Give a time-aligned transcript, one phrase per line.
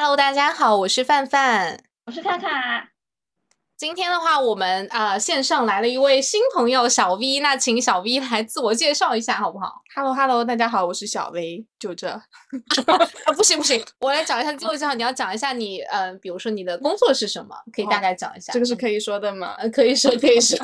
[0.00, 2.90] Hello，大家好，我是范范，我是看看。
[3.76, 12.06] 今天的话，我们啊线上来了一位新朋友小 V，那请小 V 来自我介绍一下好不好？Hello，Hello，大家好，我是小 V，就这。
[12.10, 12.22] 啊，
[13.36, 18.52] 不行不行，我来讲一下自我介绍，你要讲一下你，嗯，比如说你的工作是什么，可以大概讲一下。
[18.52, 19.56] 这个是可以说的吗？
[19.72, 20.56] 可以说，可以说。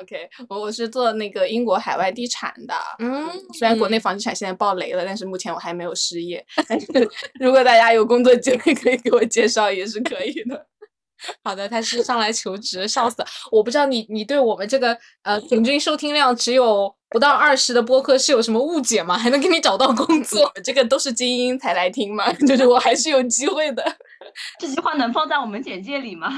[0.00, 6.44] OK，我我是做那个英国海外地产的，嗯，虽然国内房地产现在爆雷了，但是目前我还没有失业。
[6.68, 6.86] 但是
[7.40, 10.66] 如果大家有工作机会，可以给我介绍也是可以的。
[11.42, 13.24] 好的，他是上来求职，笑死！
[13.50, 19.16] 我不知道你你对我们这个呃平均收听量只有不到二十的播客是有什么误解吗？
[19.16, 20.52] 还能给你找到工作？
[20.62, 23.82] 这个都是精英才来听嘛， 就是我还是有机会的。
[24.58, 26.28] 这句话能放在我们简介里吗？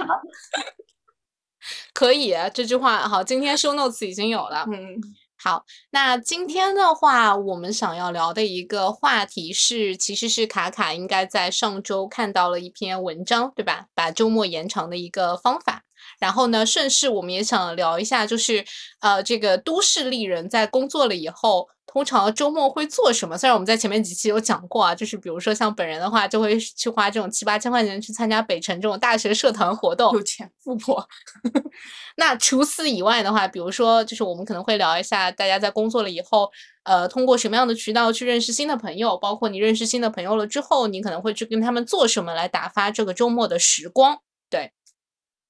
[1.92, 4.66] 可以，这句话好，今天 show notes 已经有了。
[4.70, 5.00] 嗯，
[5.38, 13.86] 好，那今天的话，我们想要聊的一个话题是，其实是卡卡应该在上周看到了一篇文章，对吧？
[13.94, 15.82] 把周末延长的一个方法。
[16.18, 18.64] 然后呢，顺势我们也想聊一下，就是
[19.00, 21.68] 呃，这个都市丽人在工作了以后。
[21.88, 23.38] 通常周末会做什么？
[23.38, 31.08] 虽然我们在前面几期有讲过啊，就是比如说像本人的话，就会去花这种七八千块钱去参加北辰这种大学社团活动，有钱富婆。
[32.18, 36.50] 那除此以外的话，比如说就是我们可能会聊一下，大家在工作了以后，
[36.82, 44.18] 呃，通过什么样的渠道去认识新的朋友，包括你认识新的朋友了之后，你可能会去跟他们做什么来打发这个周末的时光。
[44.50, 44.72] 对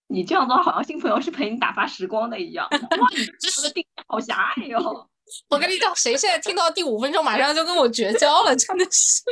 [0.08, 2.68] 你这样的话，好像新朋友是陪你打发时光的一样。
[2.70, 5.08] 哇，你这个定义好狭隘哟。
[5.50, 9.22] 我跟你讲，谁现在听到第五分钟，马上就跟我绝交了，真的是。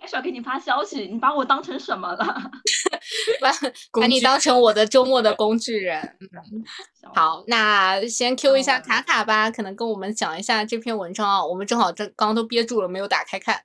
[0.00, 2.50] 开始要给你发消息，你把我当成什么了？
[3.40, 3.50] 把
[4.00, 6.16] 把你当成我的周末的工具人。
[7.14, 11.44] 好，那先 Q 一下卡卡吧，可能跟我们讲一下这篇文章啊。
[11.44, 13.60] 我们正好这刚刚都憋住了，没有打开看。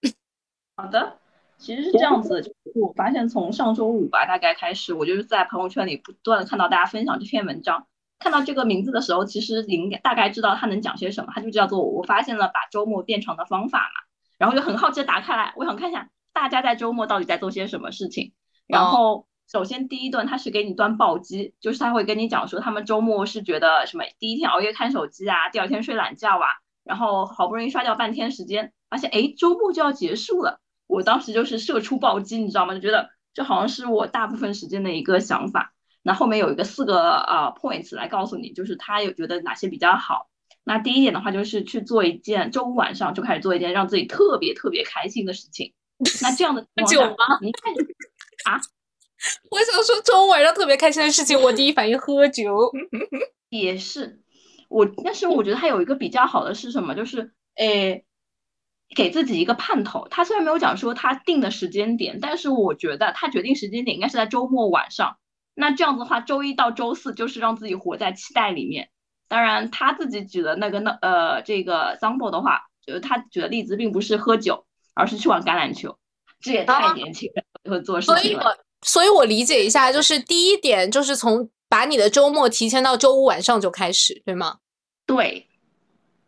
[0.75, 1.19] 好的，
[1.63, 7.87] 其实是这样子，就是我发现从上周五吧，大概开始，我就是在朋友圈里不断的看到大家分享这篇文章。
[8.19, 14.01] 看到这个名字的时候，其实应该大概知道他能讲些什么，他就叫做我发现了把周末变长的方法嘛，
[14.37, 18.33] 然后就很好奇的打开来，我想看一下大家在周末到底在做些什么事情。
[18.67, 26.47] 然后首先第一段他是给你端暴击，就是他会跟你讲说他们周末是觉得什么第一天熬夜看手机啊，第二天睡懒觉啊，
[26.83, 32.73] 然后好不容易刷掉半天时间，发现哎周末就要结束了，我当时就是射出暴击，你知道吗？
[32.73, 35.73] 就觉得这好像是我大部分时间的一个想法。
[36.01, 40.29] 那后面有一个四个呃 points 来告诉你，就是他有觉得哪些比较好。
[40.65, 45.73] 那第一点的话，就是去做一件周五晚上就开始做一件让自己特别特别开心的事情。
[46.21, 47.39] 那这样的 酒吗？
[47.41, 47.73] 你看
[48.53, 48.59] 啊，
[49.51, 52.71] 我想说周五晚上特别开心的事情，我第一反应喝酒
[53.49, 54.19] 也是。
[54.69, 56.95] 我但是我觉得他有一个比较好的是什么？
[56.95, 58.03] 就是诶，
[58.95, 60.07] 给自己一个盼头。
[60.09, 65.17] 他虽然没有讲说他定的时间点，但是我觉得他决定时间点应该是在周末晚上。
[65.55, 68.89] 那这样子的话，周一到周四就是让自己活在期待里面。
[69.27, 75.97] 当然，他自己举的那个那呃这个 example 的话，就是他举的例子并不是喝酒，而是去玩橄榄球。
[76.39, 78.21] 这也太年轻了，会做事情了。
[78.21, 84.57] 所以，我所以我理解一下，就是第一点就是从把你的周末提前到周五晚上就开始，对吗？
[85.05, 85.47] 对。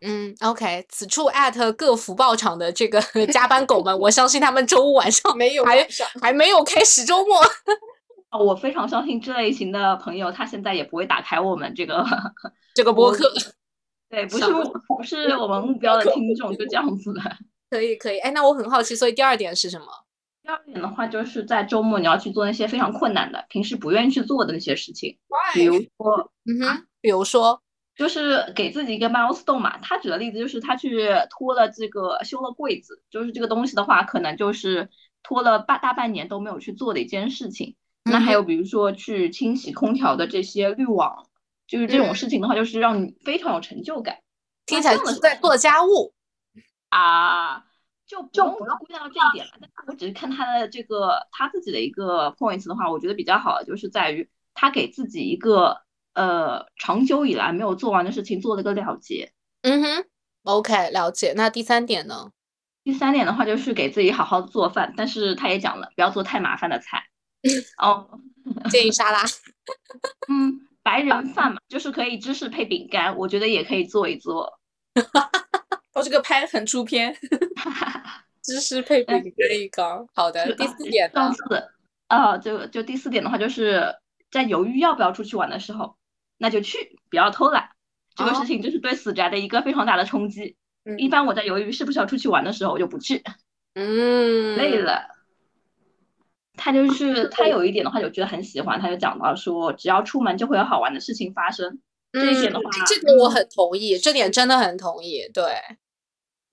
[0.01, 0.85] 嗯，OK。
[0.89, 3.01] 此处艾特各福报场的这个
[3.31, 5.87] 加班狗们，我相信他们周五晚上没有还
[6.21, 7.41] 还没有开始周末。
[8.37, 12.05] 我非常相信这类型的朋友，他现在也不会打开我们这个
[12.75, 13.31] 这个播客。
[14.09, 14.45] 对，不是
[14.87, 17.21] 不是我们目标的听众，就这样子的。
[17.69, 19.87] 可以可以，哎，那我很好奇，所以第二点是什么？
[20.43, 25.17] 第二点的话，就是在周末你要去做那些非常困难的、平时不愿意去做的那些事情。
[25.53, 27.61] 比如说，嗯哼，比如说，
[27.95, 29.77] 就是给自己一个 milestone 嘛。
[29.79, 34.89] 他举的例子就是他去拖了这个修了柜子，就是这个东西的话，可能就是
[35.23, 37.75] 拖了半大半年都没有去做的一件事情。
[38.03, 41.25] 那还有比如说去清洗空调的这些滤网，
[41.67, 44.19] 就是这种事情的话，就是让你非常有成就感。
[44.67, 46.13] 听起来是在做家务
[46.89, 47.65] 啊，
[48.05, 49.53] 就就不要归纳到这一点了。
[49.59, 55.81] 但我只是看他的这个他自己的一个 points 的话，我觉得比较好的就是在于他给自己一个
[56.15, 59.31] 呃长久以来没有做完的事情做了个了结。
[59.61, 60.05] 嗯哼
[60.43, 61.33] ，OK，了解。
[61.35, 62.31] 那第三点呢？
[62.83, 67.03] 第三点的话就是给自己好好做饭，但是他也讲了，不要做太麻烦的菜。
[67.77, 68.07] 哦，
[68.69, 69.23] 建议沙拉。
[70.29, 74.59] 嗯，白人饭嘛，就是可以芝士配饼干，我觉得也可以做一做。
[75.95, 77.15] 我这个拍很出片。
[78.43, 80.07] 芝士配饼干一缸。
[80.13, 81.33] 好的，第四点呢？
[81.33, 81.63] 四，
[82.09, 83.95] 呃，就就第四点的话，就是
[84.29, 85.97] 在犹豫要不要出去玩的时候，
[86.37, 87.69] 那就去，不要偷懒。
[88.15, 90.55] 这个事情就是对死宅的一个非常大的冲击。
[90.97, 93.23] 一般我在犹豫是不是要出去玩的时候，我就不去。
[93.73, 95.09] 嗯，累了。
[96.57, 101.81] 他就是他有一点的话，就觉得很喜欢，他就讲到说，只要出门就会有好玩的事情发生。
[102.13, 105.29] 这一点的话，这个我很同意，这点真的很同意。
[105.33, 105.43] 对，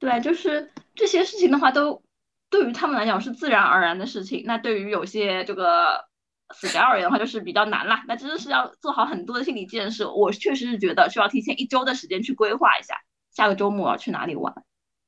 [0.00, 2.02] 对，就是这些事情的话，都
[2.50, 4.42] 对于他们来讲是自然而然的事情。
[4.44, 6.08] 那对于有些这个
[6.52, 8.04] 死宅而言的话，就是比较难啦。
[8.06, 10.12] 那真的是要做好很多的心理建设。
[10.12, 12.94] 我确实是觉得需要提前一周的时间去规划一下，
[13.34, 14.54] 下个周末要去哪里玩。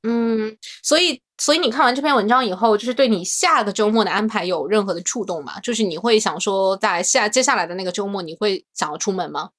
[0.03, 5.59] 嗯，所以，所以你看完这篇文章以后，就是对你下个周末的安排有任何的触动吗？
[5.61, 9.49] 就是你会想说，在下接下来的那个周末，你会想要出门吗？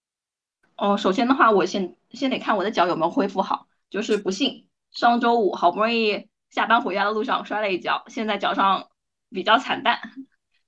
[0.77, 3.67] 哦，首先的话，我先先得看我的脚有没有恢复好。
[3.89, 8.89] 就是不幸，上周五好不容易下班回家的路上摔了一跤，现在脚上
[9.31, 10.01] 比较惨淡，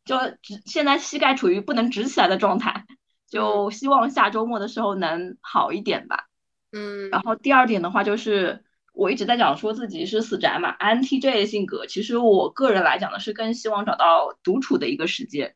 [0.09, 2.87] 就直现在膝盖处于不能直起来的状态，
[3.29, 6.27] 就希望下周末的时候能好一点吧。
[6.73, 15.55] 嗯，然后第二点的话，就是我一直在讲说自己是死宅嘛，INTJ 性格，其实我个人来讲呢，是更希望找到独处的一个时间，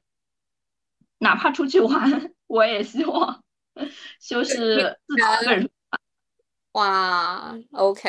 [1.19, 3.43] 哪怕出去玩， 我也希望。
[4.21, 5.71] 就是自己一个人
[6.73, 8.09] 哇，OK，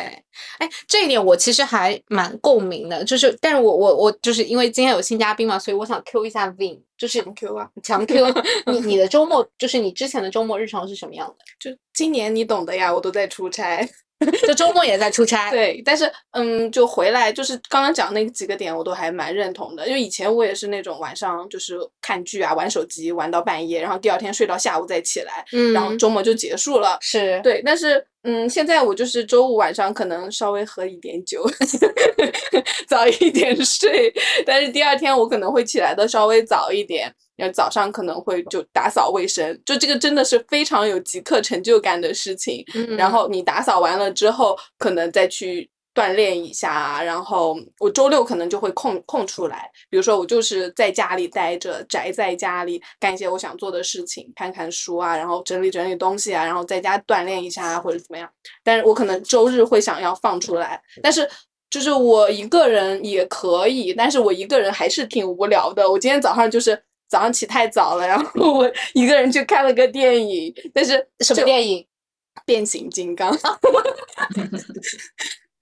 [0.58, 8.26] 哎，这一点我其实还蛮共鸣的，就是，但是我我我就是因为今天有新嘉宾嘛，所以我想 Q 一下 Vin，就是强 Q 啊， 强 Q，
[8.68, 11.44] 你你的周末就是你之前的周末日常是什么样的？
[11.60, 13.88] 就今年你懂的呀，我都在出差。
[14.48, 19.86] 就周末也在出差， 对，但是嗯，就回来就是刚刚讲那几个点，我都还蛮认同的。
[19.86, 26.98] 因为以前我也是那种晚上就是看剧啊、玩手机玩到半夜，然后第二天睡到下午再起来，嗯，然后周末就结束了。
[27.02, 31.46] 是对，但是嗯，现在我就是周五晚上可能稍微喝一点酒，
[32.88, 34.14] 早一点睡，
[34.46, 37.14] 但是第二天我可能会起来的稍微早一点。
[37.36, 42.64] 然后早上可能会就打扫卫生，就这个真的是非常有即刻成就感的事情。
[42.96, 47.02] 然后你打扫完了之后，可能再去锻炼一下。
[47.04, 58.30] 然后我周六可能就会空空出来，比如说我就是在家里待着，宅在家里干一些我想做的事情，看看书啊，然后整理整理东西啊，然后在家锻炼一下啊，或者怎么样。
[58.64, 61.30] 但是我可能周日会想要放出来，但是
[61.70, 65.90] 就是我一个人也可以，但是我一个人还是挺无聊的。
[65.90, 66.84] 我今天早上就是。
[67.10, 71.86] 早上起太早了，然后我一个人去看了个电影，但是什么电影？
[72.44, 73.32] 变形金刚。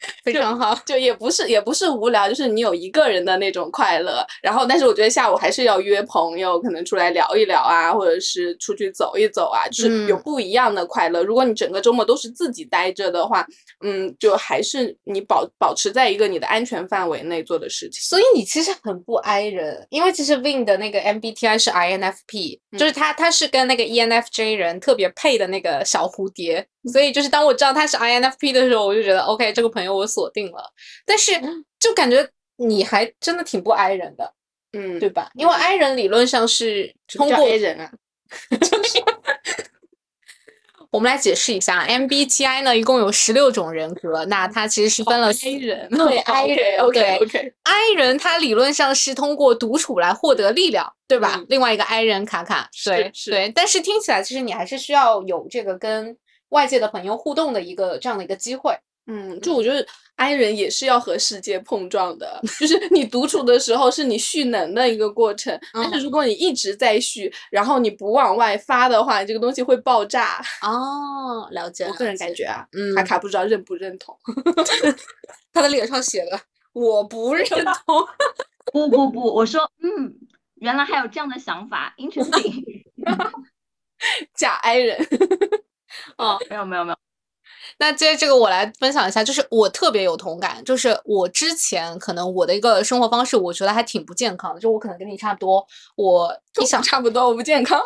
[0.24, 4.26] 非常好，就也不是也不是无聊，就是你有一个人的那种快乐。
[4.42, 11.24] 然后，但是我觉得下午还是要约朋友，可能出来聊一聊啊，或者是出去走一走啊，就是有不一样的快乐。
[11.24, 13.46] 如果你整个周末都是自己待着的话，
[13.84, 18.02] 嗯，就还是你保保持在一个你的安全范围内做的事情。
[18.02, 26.66] 所以你其实很不挨人，因为其实 Win 的那个 MBTI 是 INFP，就是他他是跟那个 ENFJ 人特别配的那个小蝴蝶。
[26.92, 30.72] 所以就是当我知道他是 INFP 的时候，我就觉得 OK，这个朋友我锁定了。
[31.06, 31.32] 但是
[31.80, 32.28] 就感觉
[32.58, 34.34] 你还真的挺不 I 人的，
[34.74, 35.30] 嗯，对吧？
[35.36, 37.92] 因为 I 人理论上是通过 A 人啊，
[38.60, 39.04] 就是。
[40.92, 51.42] 我们来解释一下，MBTI 呢一共有十六种人格，那它其实是分了 I 人，对 I 人，OK OK，I 人他理论上是通过独处来获得力量，对吧？
[51.48, 56.18] 另外一个 I 人卡卡，对对，但是听起来其实你还是需要有这个跟。
[56.50, 58.78] 外界的朋友互动的一个这样的一个机会，
[59.08, 70.40] 嗯，就我觉得 I 人也是要和世界碰撞的，就是你独处的时候是你蓄能的一个过程，但是如果你一直在蓄，然后你不往外发的话，这个东西会爆炸。
[70.62, 71.86] 哦，了解。
[71.86, 74.16] 我个人感觉啊，嗯，卡卡不知道认不认同，
[75.52, 76.40] 他的脸上写的
[76.74, 78.08] 我不认同。
[78.72, 80.14] 不不不，我说，嗯，
[80.56, 82.84] 原来还有这样的想法，interesting。
[84.36, 84.98] 假 I 人。
[86.18, 86.98] 哦，没有没有没有，
[87.78, 97.82] 那接这个我来分享一下，就是我特别有同感，就是我之前可能我的一个生活方式，我觉得还挺不健康的，就我可能跟你差不多，我你想差不多，我不健康。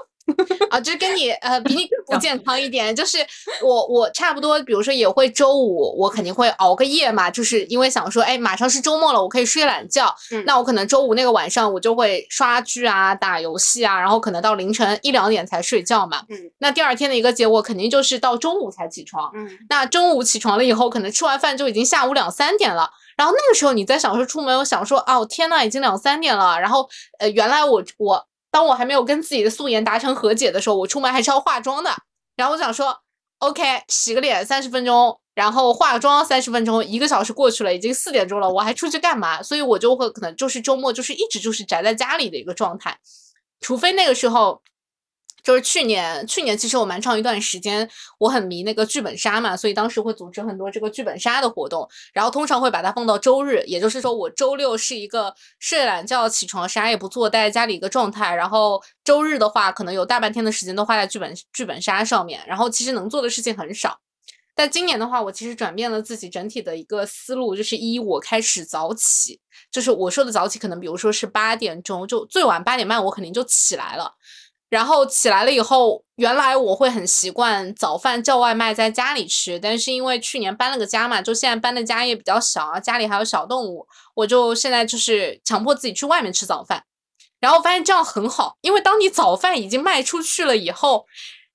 [0.69, 3.19] 啊，就是跟你呃比你不健康一点，就是
[3.63, 10.13] 我我差不多，比如说也会周五我肯定会熬个夜嘛，就是因为想说，哎，马上是周末了，我可以睡懒觉。
[10.31, 16.23] 嗯，那我可能周五那个晚上我就会刷剧啊、打游戏啊，然后可能到凌晨一两点才睡觉嘛。
[16.29, 19.31] 嗯，那第二天的一个结果肯定就是到中午才起床。
[19.35, 22.89] 嗯，那中午起床了以后，可能吃完饭就已经下午两三点了。
[23.15, 26.59] 然后那个时候你在想说出门，我想说，哦天呐，已经两三点了。
[26.59, 26.89] 然后
[27.19, 28.25] 呃，原来我我。
[28.55, 31.93] 当我还没有跟自己的素颜达成和解的时候，我出门还是要化妆的。
[32.37, 32.97] 然后我想说
[33.39, 39.43] ，OK，洗个脸三十分钟，然后化妆三十分钟，一个小时过去了，已经四点钟了，我还出去干嘛？
[39.43, 42.97] 所以我就会可能就是周末就是一直就是宅在家里的一个状态，
[43.59, 44.61] 除非那个时候
[45.45, 47.87] 就是去年，去年其实我蛮长一段时间，
[48.17, 63.99] 我很迷那个剧本杀嘛，所以当时会组织很多这个剧本杀的活动，然后通常会把它放到周日，也就是说我周六是一个睡懒觉、起床啥也不做，待在家里一个状态，然后周日的话，可能有大半天的时间都花在剧本剧本杀上面，然后其实能做的事情很少。
[64.55, 74.15] 但今年的话，我其实转变了自己整体的一个思路，就是一我开始早起，就是我说的早起，可能比如说是八点钟，就最晚八点半我肯定就起来了。
[74.69, 86.83] 然后起来了以后，原来我会很习惯早饭叫外卖在家里吃，但是因为去年搬了个家嘛，就现在搬的家也比较小啊，家里还有小动物，我就现在就是强迫自己去外面吃早饭，
[87.39, 91.05] 然后发现这样很好，因为当你早饭已经卖出去了以后。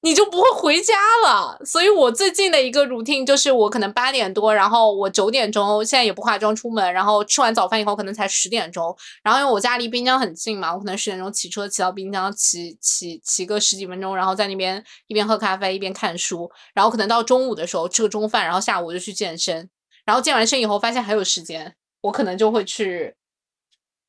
[0.03, 19.69] 你就不会回家了，所以我最近的一个 routine 就是我可能八点多，然后我九点钟现在也不化妆出门，然后吃完早饭以后可能才十点钟，然后因为我家离滨江很近嘛，我可能十点钟骑车骑到滨江，骑骑骑个十几分钟，然后在那边一边喝咖啡一边看书，然后可能到中午的时候吃个中饭，然后下午就去健身，
[20.07, 23.15] 然后健完身以后发现还有时间，我可能就会去。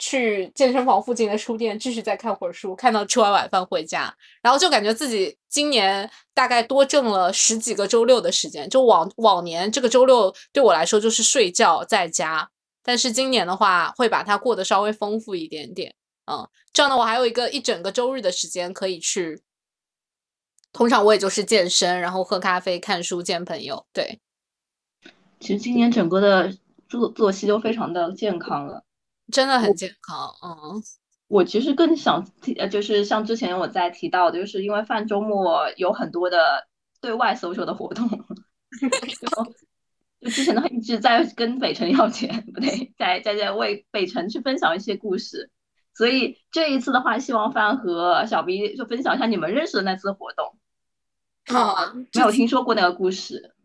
[0.02, 8.68] 去健身房附近的书店继续再看会儿书，看到吃完晚饭回家，然后就感觉自己今年大概多挣了十几个周六的时间。
[8.68, 12.50] 就往往年这个周六对我来说就是睡觉在家，
[12.82, 15.94] 但是今年的话会把它过得稍微丰富一点点。
[16.26, 19.44] 嗯，这样的我还有一个一整个周日的时间可以去。
[20.74, 23.86] 通常我也就是健身，然后喝咖啡、看书、见朋友。
[23.94, 24.20] 对，
[25.40, 26.58] 其实今年整个的
[26.90, 28.84] 作作息都非常的健康了。
[29.32, 30.84] 真的很健康，嗯，
[31.28, 36.68] 我其实更想提，就是像之前我在提到的，就是因为泛周末有很多的
[37.00, 38.10] 对外 social 的活动，
[40.22, 45.50] 就之前的话一直在跟北辰要钱，不对，在在在为北辰去分享一些故事，
[45.96, 50.58] 所以这一次的话，希望范和小 B 就分享一下你们认识的那次活动。
[51.48, 53.56] 啊，没有听说过那个故事。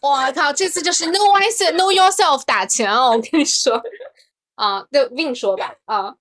[0.00, 3.82] 我靠，这次就是 know myself know yourself 打钱哦，我跟你说。
[4.56, 5.72] 啊，就 Win 说吧。
[5.84, 6.14] 啊，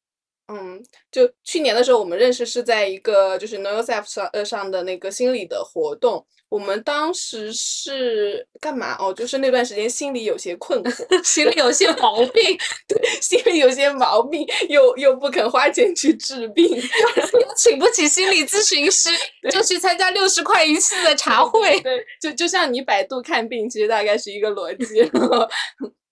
[0.47, 6.25] 嗯，就去年的时候，我们认识是在一个就是 Know Yourself 上呃上的那个心理的活动。
[6.47, 8.95] 我们当时是干嘛？
[8.99, 19.09] 哦，就是那段时间心里有些困惑， 心里有些毛病， 对，心里有些毛病，又又不肯花钱去治病， 又请不起心理咨询师，
[19.49, 21.81] 就去参加六十块一次的茶会。
[21.81, 25.01] 对，就就像你百度看病，其实大概是一个逻辑。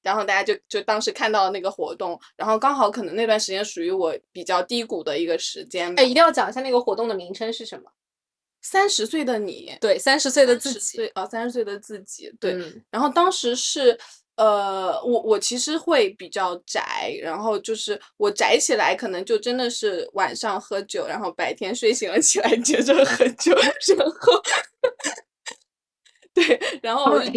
[0.04, 5.92] 然后大家就就当时看到那个活动，然后刚好可能那段时间属于我比较低谷的一个时间。
[5.98, 7.90] 哎，一定要讲一下那个活动的名称是什么？
[8.62, 12.56] 三十岁的你，对，三十岁的自己，啊，三十岁的自己，对。
[12.90, 13.98] 然后当时是，
[14.36, 23.54] 呃，我我其实会比较宅，然后就是我宅起来可能就真的是晚上喝酒，然后白天睡醒了起来接着喝酒，
[23.98, 24.42] 然后。
[26.34, 27.30] 对，然后就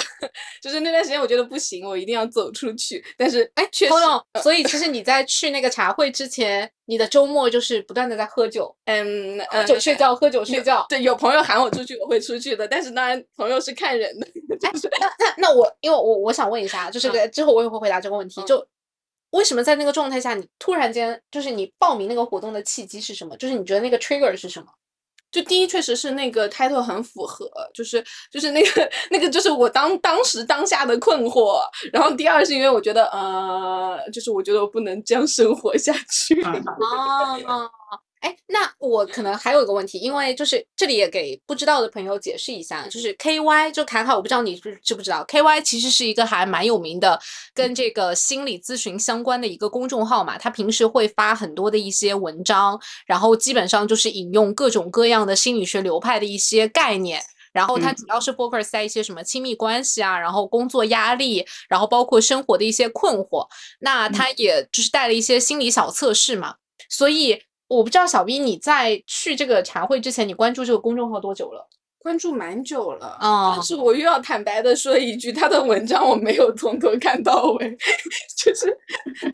[0.70, 3.04] 是那段时间，我觉得不行，我一定要走出去。
[3.16, 3.94] 但是，哎，确实，
[4.42, 10.84] 所以其实你在去那个茶会之前，你的周末就是不断的在喝酒，嗯，喝酒睡觉，喝酒睡觉。
[10.88, 12.66] 对，有朋友喊我出去，我会出去的。
[12.66, 14.26] 但是当然，朋友是看人的。
[14.60, 18.66] 哎，那那那我，因为我我想问一下，就是之后我也会回答这个问题，就
[19.30, 23.36] 为什么在那个状态下，你突然间就是你报名那个活动的契机是什么？
[23.36, 24.66] 就是你觉得那个 trigger 是什么？
[25.30, 31.60] 就第一确实是那个 title 很符合，就是就是那个 那个就是我当当时当下的困惑。
[31.92, 36.40] 然后第二是因为我觉得呃，就是我觉得我不能这样生活下去。
[37.46, 37.70] 哦。
[38.20, 47.20] 哎，那我可能还有一个问题，因为就是这里也给不知道的朋友解释一下，就是 K Y 就卡卡，我不知道你知知不知道，K Y 其实是一个还蛮有名的，
[47.54, 57.22] 跟这个心理咨询相关的一个公众号嘛，他平时会发很多的一些文章，然后基本上就是引用各种各样的心理学流派的一些概念，
[57.52, 63.46] 然后他主要是 focus 在一些什么亲密关系啊，然后工作压力，然后包括生活的一些困惑，
[63.78, 66.56] 那他也就是带了一些心理小测试嘛，
[66.88, 67.40] 所以。
[67.68, 71.68] 我不知道小 B 你在去这个茶会之前，你关注这个公众号多久了？
[72.00, 77.76] 关注蛮久了啊，但是我又要坦白的说一句，他的文章我没有从头看到尾，
[78.38, 78.74] 就是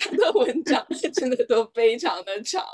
[0.01, 2.65] 他的文章真的都非常的长，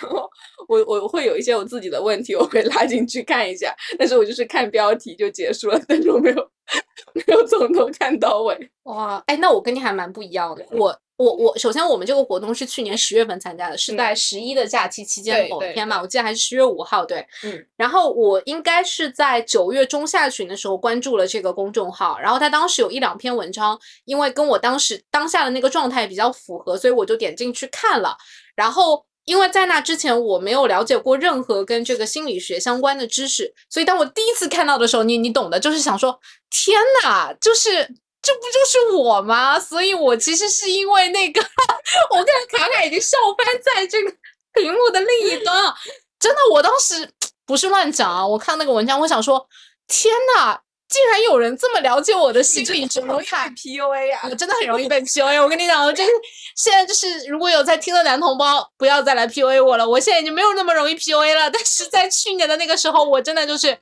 [0.00, 0.30] 然后
[0.68, 6.50] 我我会有一些我自己的问题，我会拉进去看一下，但是我就是看标题就结束了，但是我没有
[7.12, 8.70] 没有从头看到尾。
[8.84, 10.96] 哇，哎，那我跟你还蛮不一样的，我。
[11.16, 28.16] 我我首先我们这个活动是去年十月份参加的，是在十一的假期期间某天嘛，我记得还是十月五号，对，嗯，然后我应该是在九月中下旬的时候关注了这个公众号，然后他当时有一两篇文章，因为跟我当时当下的那个状态比较符合，所以我就点进去看了，
[28.56, 36.18] 然后因为在那之前我没有了解过任何跟这个心理学相关的知识，所以当我第一次看到的时候，你你懂的，就是想说，
[36.50, 37.88] 天呐，就是
[38.22, 39.58] 这不就是我吗？
[39.58, 41.42] 所以我其实是因为那个，
[42.10, 42.26] 我看
[42.60, 44.10] 卡卡已经笑翻在这个
[44.54, 45.74] 屏幕的另一端了，
[46.20, 47.10] 真的，我当时
[47.44, 49.46] 不是乱讲啊，我看那个文章，我想说，
[49.88, 50.60] 天呐！
[50.88, 54.28] 竟然有人这么了解我的心理容易被 PUA 啊！
[54.30, 55.42] 我真的很容易被 PUA。
[55.42, 56.10] 我跟你讲，我就是
[56.54, 59.88] 现在就是如果有在听的男同胞，不要再来 PUA 我了。
[59.88, 61.50] 我现在已经没有那么容易 PUA 了。
[61.50, 63.78] 但是在去年的那个时候，我真的就是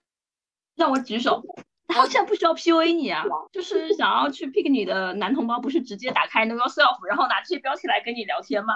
[0.77, 1.43] 让我举手。
[1.91, 8.75] 他现在不需要 PUA 你啊，就是想要去 pick 你的男同胞，不是直接打开 Know Yourself，然后拿这些标题来跟你聊天吗？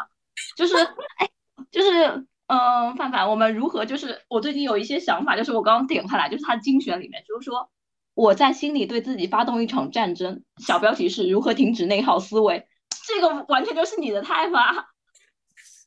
[0.57, 1.29] 就是哎，
[1.71, 3.85] 就是嗯，范范，我们如何？
[3.87, 7.71] 就是我最近有一些想法，就是我刚刚点开来，就是他精选里面，就是说。
[8.17, 12.69] 我在心里对自己发动一场战争，小标题是如何停止内耗思维，
[13.09, 14.94] 这个完全就是你的态吧？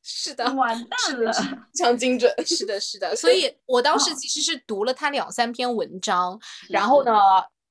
[0.10, 2.34] 是的，完蛋了，非常精准。
[2.46, 3.14] 是的，是的。
[3.18, 7.12] 所以我当时其实是读了他两三篇文章，然后呢，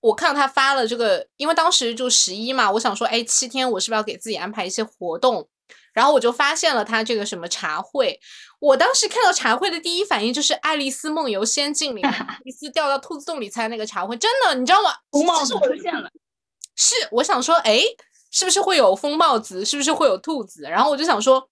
[0.01, 5.49] 我看到他发了这个，因为当时就十一嘛，我想说，哎，七天我是不是要给自己安排一些活动？
[5.95, 8.21] 然后我就发现了他这个什么茶会，
[8.61, 14.91] 我当时看到茶会的第一反应就是《爱丽丝梦游仙境》里 爱丽丝掉到兔子洞里才那个茶会，真的，你知道吗？
[15.11, 16.11] 红帽子出现了，
[16.77, 17.81] 是我想说，哎，
[18.31, 19.65] 是不是会有风帽子？
[19.65, 20.65] 是不是会有兔子？
[20.65, 21.49] 然后我就想说，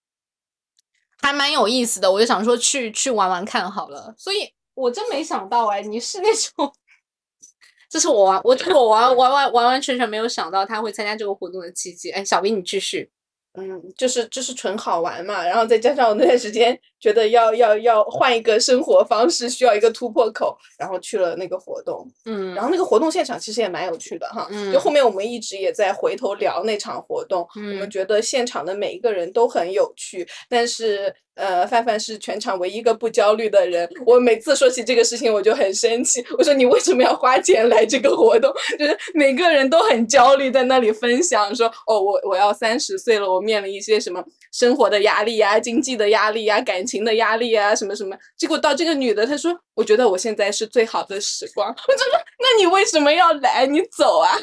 [1.25, 4.15] 还蛮有意思的，我就想说去去玩玩看好了。
[4.19, 6.71] 所以我真没想到，哎，你是那种，
[7.89, 12.11] 这是我玩我我玩完完完完全全没有想到他会参加这个活动的契机。
[12.11, 13.11] 哎，小兵你继续。
[13.55, 22.11] 嗯，就是就是纯好玩嘛，然后再加上我那段时间觉得要要要换一个生活方式，需要一个突破口，然后去了那个活动。
[22.25, 24.49] 嗯，然后那个活动现场其实也蛮有趣的哈。
[24.51, 31.15] 嗯，就后面我们一直也在回头聊那场活动，我们觉得现场的每一个人都很有趣，但是。
[31.37, 33.91] 呃，范范是全场唯一一个不焦虑的人。
[34.07, 36.25] 我每次说起这个事情，我就很生气。
[36.39, 38.55] 我说你为什么要花钱来这个活动？
[38.79, 48.15] 就是每个人都很焦虑，在那里分享说，哦，我我要三十岁了，我面临一些什么生活的压力呀、经济的压力呀、感情的压力啊，什么什么。
[48.37, 51.71] 结果到这个女的，她说，我觉得我现在是最好的时光。
[51.71, 53.67] 我就说，那你为什么要来？
[53.67, 54.37] 你走啊！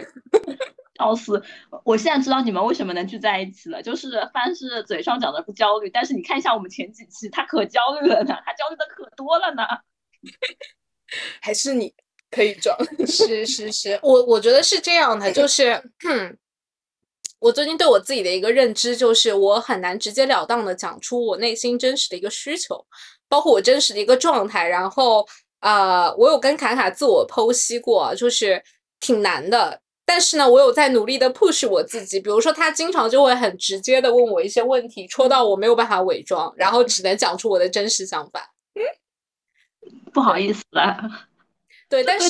[0.97, 1.41] 笑死！
[1.83, 9.63] 我现在知道你们为什么能聚在一起了，就是凡是嘴上讲的不焦虑，但是你看一下我们前几期，他可焦虑了呢，他焦虑的可多了呢。
[11.41, 11.91] 还是你
[12.29, 12.77] 可以装？
[13.07, 15.81] 是是是，我我觉得是这样的，就是
[17.41, 22.85] 我最近对我自己的一个认知，就是我很难直截了当的讲出我内心真实的一个需求，
[23.27, 24.67] 包括我真实的一个状态。
[24.67, 25.27] 然后
[25.61, 28.63] 呃，我有跟卡卡自我剖析过，就是
[28.99, 29.81] 挺难的。
[30.05, 32.19] 但是呢，我有在努力的 push 我自己。
[32.19, 38.53] 比如说，他经常就会很直接的问我一些问题，戳到我没有办法伪装，然后只能讲出我的真实想法。
[38.75, 38.85] 嗯，
[40.13, 41.27] 不好意思了。
[41.89, 42.29] 对，但是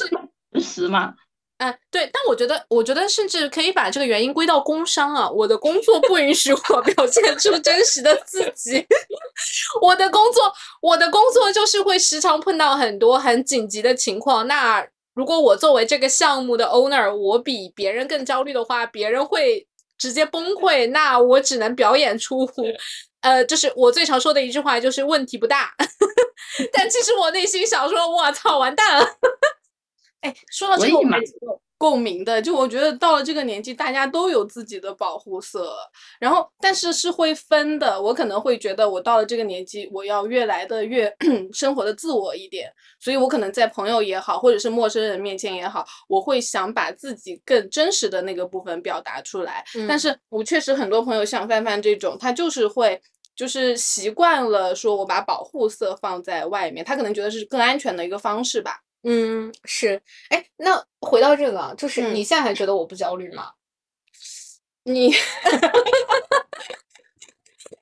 [0.54, 1.16] 真实嘛？
[1.64, 2.10] 嗯，对。
[2.12, 5.30] 但我觉得，我觉得甚至可以把这个原因归到工伤啊。
[5.30, 8.84] 我的工作不允许我表现出真实的自己。
[9.80, 14.48] 我的工作，我的工作就是会时常碰到很多很紧急的情况。
[14.48, 19.68] 那如果我作为这个项目的 owner，我比别人更焦虑的话，别人会
[20.00, 20.90] 直接崩溃。
[20.90, 22.50] 那我只能表演出，
[23.22, 25.76] 呃，就是我最常说的一句话，就是问题不大。
[26.74, 29.06] 但其实我内心想说，我操，完蛋了。
[30.22, 30.98] 哎，说到这个。
[31.82, 35.76] 共鸣的，就我觉得到了这个年纪，大家都有自己的保护色，
[36.20, 38.00] 然后但是是会分的。
[38.00, 41.12] 我可能会觉得，我到了这个年纪，我要越来的越
[41.52, 49.66] 生活的自我一点，所以我可能在朋友也好，或者是陌生人面前也好，我会想把自己更真实的那个部分表达出来。
[49.88, 53.02] 但是我确实很多朋友像范范这种，他就是会
[53.36, 58.82] 就是习惯了说我把保护色放在外面，他可能觉得是更安全的一个方式吧。
[59.04, 63.52] 嗯，是，哎，那回到这个，就是你现在还觉得我不焦虑吗？
[64.84, 65.12] 你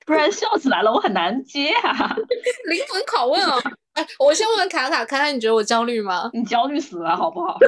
[0.06, 2.16] 不然笑起来了，我很难接啊！
[2.68, 3.58] 灵魂拷问啊！
[3.94, 6.30] 哎，我先问问卡卡，卡卡，你觉得我焦虑吗？
[6.32, 7.58] 你焦虑死了，好不好？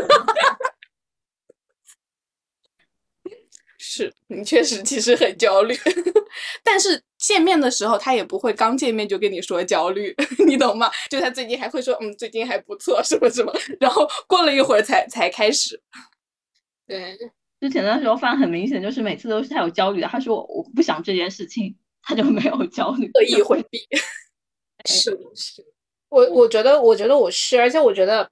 [3.79, 5.77] 是你确实其实很焦虑，
[6.63, 10.15] 但是见面的时候他也不会刚见面就跟你说焦虑，
[10.47, 10.91] 你懂吗？
[11.09, 15.81] 就他最近还会说嗯最近还不错什么什么，然后过了一会儿才才开始。
[16.87, 17.17] 对，
[17.61, 23.79] 之前的时候范很明显就是每次都是他有焦虑的，他说我不想这件事情，他就没有焦虑，刻意回避。
[24.85, 25.65] 是是，
[26.09, 28.29] 我我觉得我觉得我是，而且我觉得。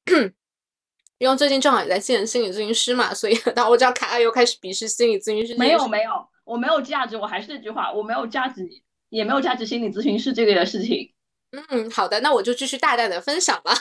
[1.18, 5.54] 因为最近正好也在见心理咨询师嘛，所以 当我知道卡卡又开始鄙视心理咨询师。
[5.54, 6.10] 没有没有，
[6.50, 8.82] 我没有价值，我还是那句话，我没有价值你。
[9.08, 11.12] 也没有价值心理咨询师这个事情。
[11.50, 13.74] 嗯，好的，那我就继续大胆的分享吧。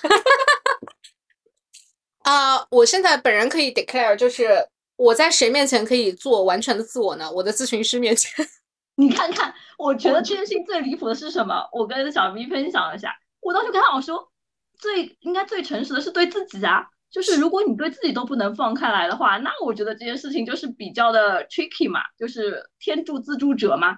[2.25, 7.31] 啊，我现在本人可以 declare，就是我在谁面前可以做完全的自我呢？
[7.31, 8.43] 我的咨询师面前。
[8.97, 11.69] 你看看，我觉得这件事情最离谱的是什么？
[11.71, 14.31] 我跟小咪分享一下，我当时跟他我说，
[14.79, 16.89] 最应该最诚实的是对自己啊。
[17.11, 23.97] 就是如果你对自己都不能放开来的话，那我觉得这件事情就是比较的 tricky 嘛，就是天助自助者嘛。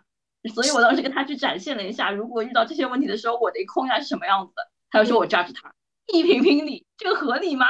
[0.53, 4.61] 所以我当时跟他去展现了一下，如果遇到这些问题的时候，我的控压是什么样子的。
[4.89, 5.73] 他就说我抓着他
[6.13, 7.67] 一评评理，这个合理吗？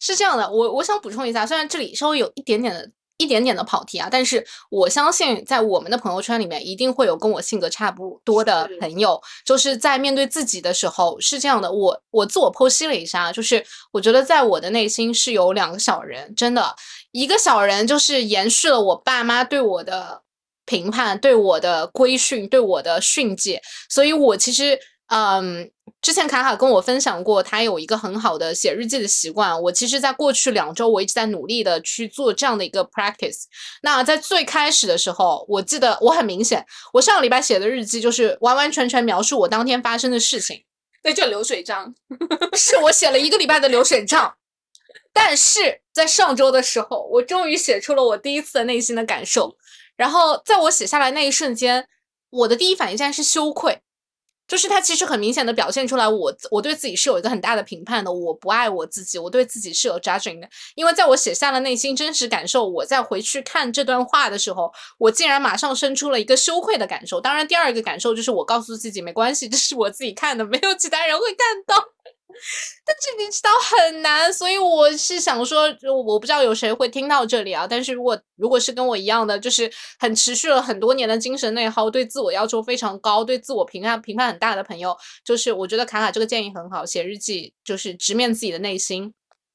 [0.00, 2.90] 是这样的，我我想补充一下，虽然这里稍微有一点点的。
[3.22, 9.20] 一点点的跑题啊，但是我相信在我们的朋友圈里面，一定会有跟我性格差不多的朋友。
[9.44, 16.74] 就是在面对自己的时候是这样的，我我自我剖析了一下，就是我觉得在我的内心是有两个小人，真的，
[17.12, 20.22] 一个小人就是延续了我爸妈对我的
[20.66, 24.78] 评判、对我的规训、对我的训诫，所以我其实。
[25.14, 25.70] 嗯，
[26.02, 29.62] 之前卡卡跟我分享过，他有一个很好的写日记的习惯。
[29.62, 33.44] 我其实，在过去两周，我一直在努力的去做这样的一个 practice。
[33.82, 40.64] 那在最开始的时候，我记得我很明显，我上个礼拜写的日记就是完完全全描述我当天发生的事情，
[41.04, 41.94] 那就流水账，
[42.58, 44.34] 是我写了一个礼拜的流水账。
[45.12, 49.56] 但是在上周的时候，我终于写出了我第一次的内心的感受。
[49.94, 51.86] 然后在我写下来那一瞬间，
[52.30, 53.78] 我的第一反应竟然是羞愧。
[54.48, 60.48] 就是他其实很明显的表现出来，我我对自己是有一个很大的评判的，我不爱我自己，我对自己是有 judging 的。
[60.74, 67.20] 因为在我写下了内心真实感受，我再回去看这段话的时候，我竟然马上生出了一个羞愧的感受。
[67.20, 71.91] 当然，第二个感受就是我告诉自己没关系，这是我自己看的，没有其他人会看到。
[72.84, 75.64] 但是你知道很难，所以我是想说，
[76.04, 77.66] 我不知道有谁会听到这里啊。
[77.66, 89.12] 但是如果如果是跟我一样的，就是很持续了很多年的精神内耗，对自我要求非常高，对自我评判评判很大的朋友，就是我觉得卡卡这个建议很好，写日记就是直面自己的内心。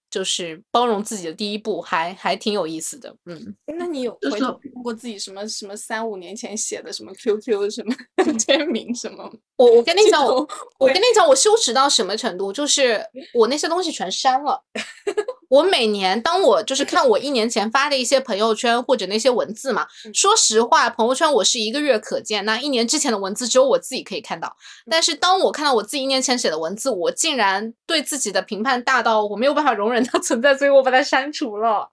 [0.09, 3.15] 就是包容自己的第一步，还还挺有意思的。
[3.25, 7.93] 嗯，那你有回头看过自己什么什么三五年前写的什么 QQ 什么
[8.39, 9.31] 签名什么？
[9.57, 10.47] 我我跟你讲，我
[10.79, 12.51] 我跟你讲，我羞耻到什么程度？
[12.53, 14.63] 就是我那些东西全删了。
[15.49, 24.55] 我每年当我就是看我一年前发的一些朋友圈或者那些文字嘛，说实话，朋友圈我是一个月可见，那一年之前的文字只有我自己可以看到。
[24.89, 31.91] 但是当我看到我自己一年前写的文字，我竟然对自己的评判大到我没有办法容忍它存在，所以我把它删除了。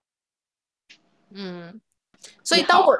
[1.32, 1.80] 嗯，
[2.42, 2.92] 所以当我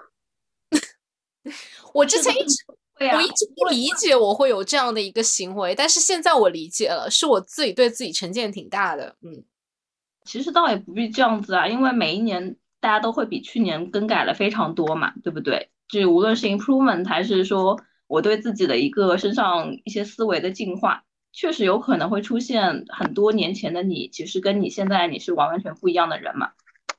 [1.93, 2.65] 我之前一直
[3.13, 9.17] 我一直不理解我会有这样的一个行为，但是现在我理解了，是我自己对自己成见挺大的。
[9.23, 9.45] 嗯。
[10.25, 15.71] 其实倒也不必这样子啊，因为每一年大家都会比去年更改了非常多嘛，对不对？
[15.89, 26.53] 就无论是 improvement 还是说我对自己的一个身上一些思维的进化，确实有可能会出现很多年前的你，其实跟你现在你是完完全不一样的人嘛。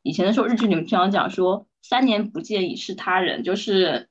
[0.03, 4.07] 以前的时候日剧里面经常讲说，三年不见已是他人，就是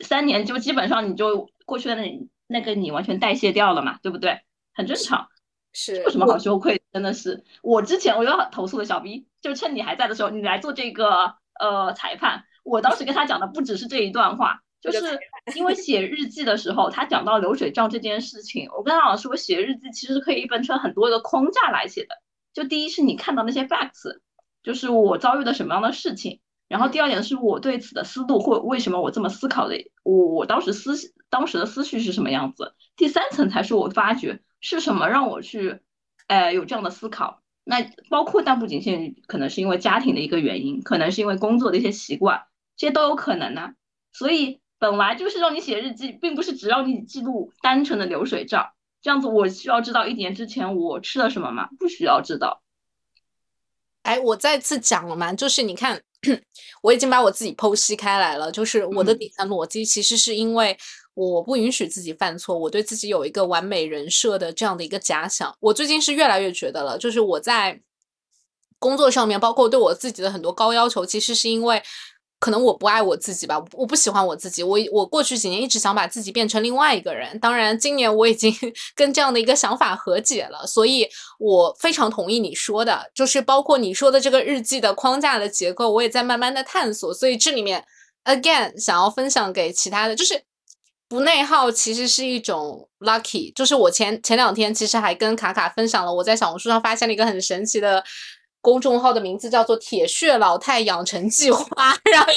[0.00, 4.40] 三年就基本上你就过去的那那个你完全代谢掉了嘛，对不对？
[4.74, 5.28] 很正常。
[5.72, 6.77] 是有什么好羞愧？
[6.98, 12.42] 真的是，我之前我有投诉的小 B，就趁你还在的时候，你来做这个呃裁判。
[12.64, 15.20] 我当时跟他讲的不只是这一段话，就是
[15.54, 22.16] 因为写日记的时候，他讲到流水账这件事情，我跟他讲说，写日记其实可以分成很多个框架来写的。
[22.52, 24.18] 就第一是你看到那些 facts，
[24.64, 30.96] 就是我遭遇的什么样的事情，然后第二点是我对此的思路或为什么我这么思考的，我我当时思
[31.30, 32.74] 当时的思绪是什么样子。
[32.96, 34.40] 第三层才是我发觉。
[34.60, 35.82] 是什么让我去，
[36.28, 37.42] 呃，有这样的思考？
[37.64, 42.44] 那包括但不仅限于，可能是因为家庭的一个原因，可能是因为工作的一些习惯，
[42.76, 43.72] 这些都有可能呢。
[44.12, 48.70] 所以本来就是让你写日记，并不是只让你记录单纯的流水账。
[49.02, 51.68] 这样子，我需要知道一年之前我吃了什么吗？
[51.78, 52.62] 不需要知道。
[54.02, 56.00] 哎，我再次讲了嘛，就是你看，
[56.82, 60.76] 我已经把我自己剖析开来了，就是我的底层逻辑，其实是因为。
[61.26, 65.52] 我不允许自己犯错，我对自己有一个完美人设的这样的一个假想。
[65.58, 67.80] 我最近是越来越觉得了，就是我在
[68.78, 71.82] 工作上面，包括对我自己的很多高要求，其实是因为
[72.38, 74.62] 可能我不爱我自己吧，我不喜欢我自己。
[74.62, 78.54] 我我过去几年一直想把自己变成另外一个人，当然今年我已经
[78.94, 81.08] 跟这样的一个想法和解了，所以
[81.40, 87.12] 我非常同意你说的，就是包括你说的这个日记的框架的结构，我也在慢慢的探索。
[87.12, 87.84] 所以这里面
[88.24, 90.44] again 想要分享给其他的就是。
[91.08, 98.04] 不内耗其实是一种 lucky，就是我前前两天其实还跟卡卡分享了，我在小红书上发现了一个很神奇的
[98.60, 101.66] 公众号的名字叫做“铁血老太养成计划”，
[102.12, 102.32] 然后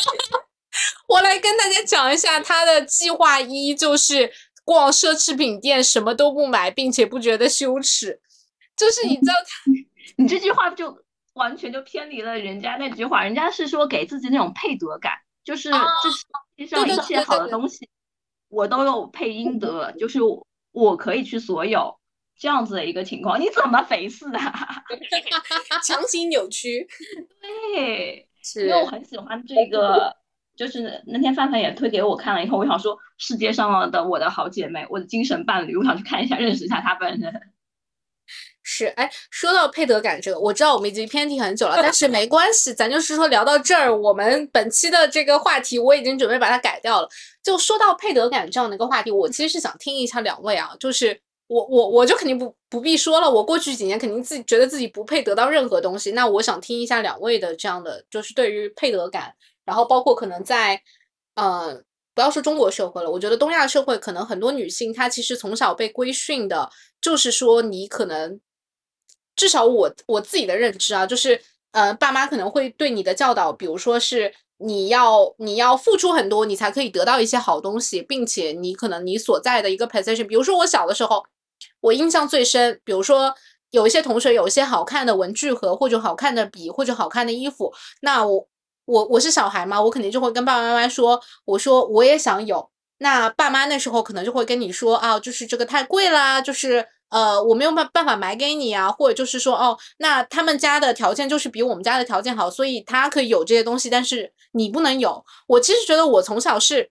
[1.07, 4.31] 我来跟大家讲一下他的计划一，就是
[4.63, 8.21] 逛奢侈品店，什么都不买，并且不觉得羞耻。
[8.77, 9.71] 就是你知道他，
[10.15, 10.97] 你这句话就
[11.34, 15.12] 完全就偏离了人家那句话，人家是说给自己那种配得感，
[15.43, 17.89] 就是这世界上一切好的东西，
[18.52, 20.20] 我都有配音得，就是
[20.72, 21.98] 我可以去所有
[22.38, 23.42] 这样子的一个情况。
[23.42, 24.84] 你怎么回事啊？
[25.84, 26.88] 强行扭曲。
[27.42, 28.28] 对，
[28.64, 30.16] 因为我很喜欢这个。
[30.54, 37.34] 就是那天范范也推给我看了以后，我想说世界上的我的好姐妹，我的精神伴侣，我想去看一下，认识一下她本人。
[38.62, 47.10] 是，哎，说到配得感这个，我知道我们已经偏题很久了，但是没关系，咱就是说聊到这儿，我们本期的这个话题我已经准备把它改掉了。
[47.43, 59.34] 就说到配得感这样的一个话题，我其实是想听一下两位啊，就是我我我就肯定不不必说了，我过去几年肯定自己觉得自己不配得到任何东西，那我想听一下两位的这样的，就是对于配得感。
[59.63, 60.82] 然后包括可能在，
[61.36, 61.82] 呃，
[62.15, 68.39] 不要说中国社会了，我觉得东亚社会可能很多女性她其实从小被规训的，就是说你可能，
[69.36, 71.39] 至少我我自己的认知啊，就是
[71.71, 81.26] 呃，爸妈可能会对你的教导，比如说是你要你要付出很多，你才可以得到一些好东西，并且你可能你所在的一个 position，比如说我小的时候，
[81.82, 83.34] 我印象最深，比如说
[83.71, 88.47] 有一些同学有一些好看的文具盒，或者好看的笔，或者好看的衣服，那我。
[88.86, 92.67] 我我是小孩嘛，我肯定就会跟爸爸妈妈说，我说我也想有。
[92.97, 105.24] 那爸妈那时候可能就会跟你说啊，就是这个太贵啦，就是呃我没有办办法买给你啊，或者就是说哦，那他们家的条件就是比我们家的条件好，所以他可以有这些东西，但是你不能有。
[105.47, 106.89] 我其实觉得我从小是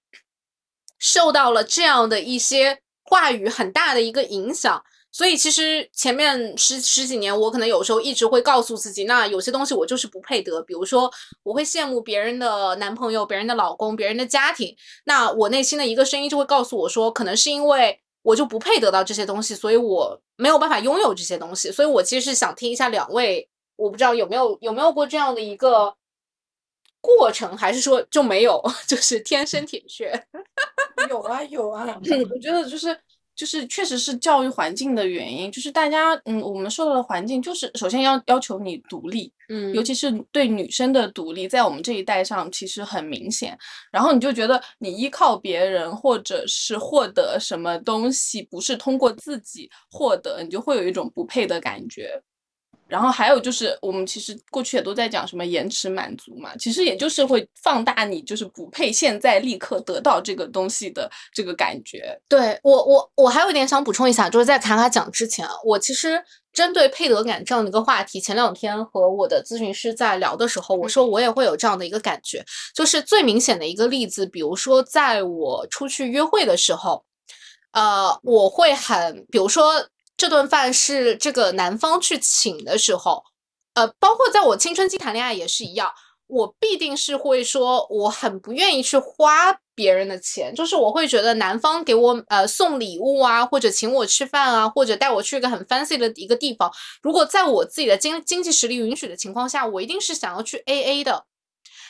[0.98, 4.80] 受到了这样的一些话语很大的一个影响。
[5.12, 10.62] 所以其实前面十十几年，我可能有时候一直会告诉自己，那有些东西我就是不配得。
[10.62, 11.10] 比如说，
[11.42, 14.72] 我会羡慕别人的男朋友、别人的老公、别人的家庭。
[15.06, 21.70] 那我内心的一个声音就会告诉我说，可能是因为我就不配得到这些东西，所以我没有办法拥有这些东西。
[21.70, 25.94] 所以我其实是想听一下两位，我不知道有没有有没有过这样的一个
[27.00, 30.26] 过程，还是说就没有， 就是天生铁血？
[31.08, 31.86] 有啊有啊，
[32.30, 32.98] 我觉得就是。
[33.40, 43.56] 就是确实是教育环境的原因，就是大家嗯，我们受到的环境就是首先要要求你独立，嗯，尤其是对女生的独立，在我们这一代上其实很明显。
[43.90, 52.22] 然后你就觉得你依靠别人或者是获得什么东西，不是通过自己获得，你就会有一种不配的感觉。
[52.90, 62.20] 然后还有就是，我们其实过去也都在讲什么延迟满足嘛，其实也就是会放大你就是不配现在立刻得到这个东西的这个感觉。
[62.28, 66.20] 对我，我我还有一点想补充一下，就是在卡卡讲之前啊，我其实
[66.52, 77.04] 针对配得感这样的一个话题，前两天和我的咨询师在聊的时候，我说我也会有这样的一个感觉，就是最明显的一个例子，比如说在我出去约会的时候，
[77.72, 79.86] 呃，我会很，比如说。
[80.20, 83.24] 这顿饭是这个男方去请的时候，
[83.72, 85.90] 呃，包括在我青春期谈恋爱也是一样，
[86.26, 101.24] 我必定是会说我很不愿意去花别人的钱，就是我会觉得男方给我呃送礼物啊，或者请我吃饭啊，或者带我去一个很 fancy 的一个地方，如果在我自己的经经济实力允许的情况下，我一定是想要去 A A 的。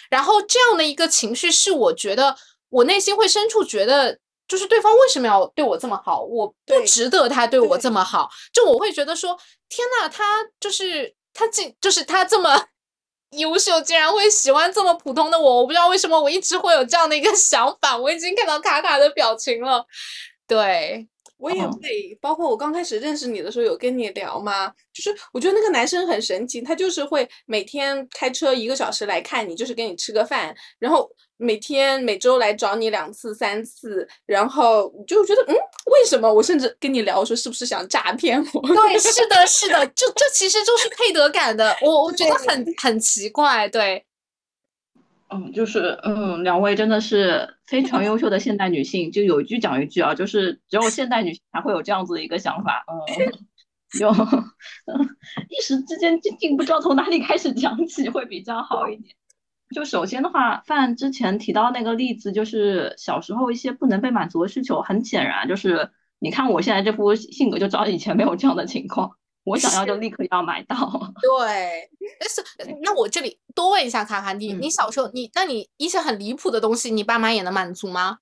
[0.09, 2.37] 然后这样的一个情绪是我觉得
[2.69, 4.21] 我内心会深处觉得。
[4.51, 6.23] 就是对方为什么要对我这么好？
[6.23, 8.29] 我不值得他对我这么好。
[8.53, 12.67] 就我会觉得说，天呐，他就是他竟就是他这么
[13.39, 15.59] 优秀，竟然会喜欢这么普通的我。
[15.59, 17.97] 我不知道为什么我一直会有这样的一个 想法。
[17.97, 19.87] 我已经看到卡卡的表情了。
[20.49, 21.07] 对
[21.41, 31.11] 我也会，包括我刚开始认识你的时候有跟你聊吗，就是我觉得那个男生很神奇，他就是会每天开车一个小时来看你，就是跟你吃个饭，然后。
[31.43, 35.55] 每天每周来找你两次三次，然后就觉得嗯，
[35.87, 36.31] 为什么？
[36.31, 38.61] 我甚至跟你聊说是不是想诈骗我？
[38.69, 44.05] 对，是的，是的，就这其实就是配得感的，我我觉得很很奇怪，对，
[45.33, 52.99] 嗯，就是嗯，两位真的是非常优秀的现代女性，就有一句讲一句啊，就是只有现代女性才会有这样子的一个想法，嗯，
[53.99, 54.11] 就
[55.49, 59.15] 一时之间竟竟不知道从哪里开始讲起会比较好一点。
[59.75, 69.13] 就首先的话，范之前提到那个例子，就是小时候一些不能被满足的需求，很显然就是你看我现在这副性格，就知道以前没有这样的情况，
[69.45, 70.77] 我想要就立刻要买到。
[71.21, 78.19] 对，但是那我这里多问一下卡卡，你你小时候你那你一些很离谱的东西，你爸妈也能满足吗？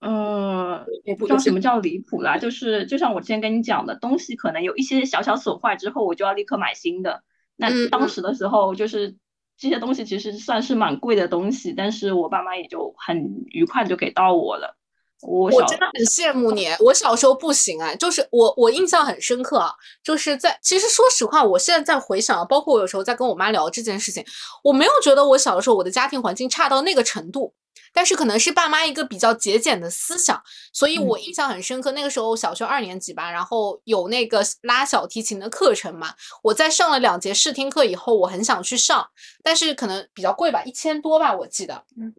[0.00, 0.84] 嗯，
[1.18, 7.22] 不知道什么叫离谱啦，就是就像我之前跟你讲的东西，可能有一些小小损坏之后，我就要立刻买新的。
[7.56, 9.16] 那当时的时候就是。
[9.58, 14.76] 这些东西其实算是蛮贵的东西，但是我爸妈也就很愉快就给到我了。
[15.22, 24.24] 我我真的很羡慕你，我小时候不行啊，就是我我印象很深刻啊，就是在其实说实话，我现在在回想，包括我有时候在跟我妈聊这件事情，
[24.62, 27.54] 我没有觉得我小的时候我的家庭环境差到那个程度，
[27.94, 30.40] 但是可能是爸妈一个比较节俭的思想，
[30.72, 31.92] 所以我印象很深刻。
[31.92, 39.08] 那个时候小学二年级吧，然后有那个拉小提琴的课程嘛，我在上了两节试听课以后，我很想去上，
[39.42, 42.14] 但是可能比较贵吧，一千多吧，我记得，嗯，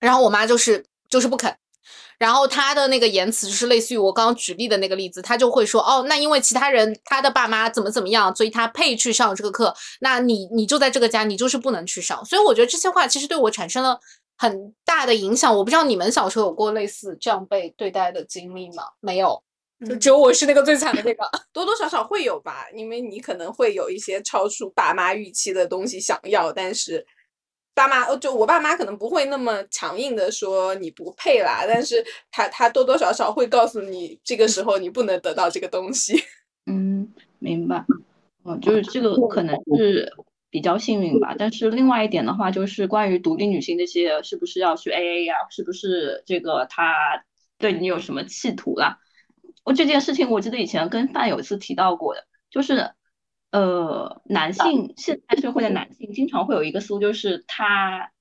[0.00, 1.54] 然后我妈就是就是不肯。
[2.20, 9.74] 然后他的那个言辞就是类似于我刚刚举例的那个例子，他就会说哦，那因为其他人他的爸妈怎么怎么样，所以他配去上这个课。
[10.00, 12.22] 那你你就在这个家，你就是不能去上。
[12.26, 13.98] 所以我觉得这些话其实对我产生了
[14.36, 15.56] 很大的影响。
[15.56, 18.82] 我不知道你们小时候有过类似这样被对待的经历吗？
[19.00, 19.42] 没有，
[19.88, 21.24] 就只有我是那个最惨的那个。
[21.54, 27.06] 多多少少会有吧，因为你可能会有一些超出爸妈预期的东西想要，但是。
[27.74, 36.22] 爸妈就我爸妈可能不会那么强硬的说你不配啦，但是他他多多少少会告诉你这个时候你不能得到这个东西。
[36.66, 37.84] 嗯，明白。
[38.44, 40.12] 嗯，就是这个可能是
[40.50, 41.34] 比较幸运吧。
[41.38, 45.34] 但是另外一点的话，就是关于独立女性这些是不是要去 AA 呀？
[45.50, 47.24] 是不是这个他
[47.56, 48.98] 对你有什么企图啦？
[49.64, 52.90] 我这件事情我记得以前跟范有一次提到过的，就是。
[53.52, 58.12] 呃，男性现代社会的男性经常会有一个思路，就是他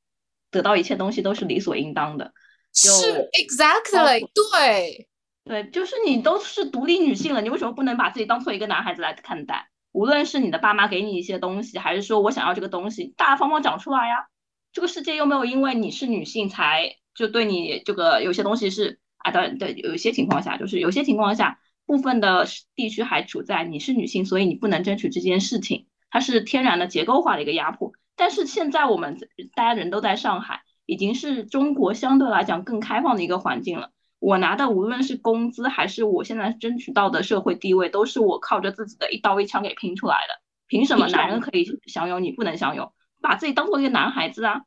[0.50, 2.34] 得到一切东西都是理所应当的。
[2.74, 5.08] 是，exactly，对，
[5.44, 9.70] 对，就是你都是独立女性了，你为什么不能把自己当做一个男孩子来看待？
[9.92, 14.28] 无论是你的爸妈给你一些东西，还是说我想要这个东西，大大方方讲出来呀。
[14.72, 21.60] 这个世界又没有因为你是女性才就对你这个有些东西是啊，当然对，有些情况下就是有些情况下。
[21.90, 27.94] 部分的地区还处在你是女性，所以你不能争取这件事情，它是天然的结构化的一个压迫。
[28.16, 29.18] 但是现在我们
[29.56, 33.90] 大家人都在上海，已经是中国相对来讲更开放的一个环境了。
[34.20, 40.44] 我拿的无论是工资还是我现在争取到的社会地位，都是我靠着自己的一刀一枪给拼出来的。
[40.68, 42.94] 凭什么男人可以享有，你不能享有？
[43.20, 44.62] 把自己当做一个男孩子啊！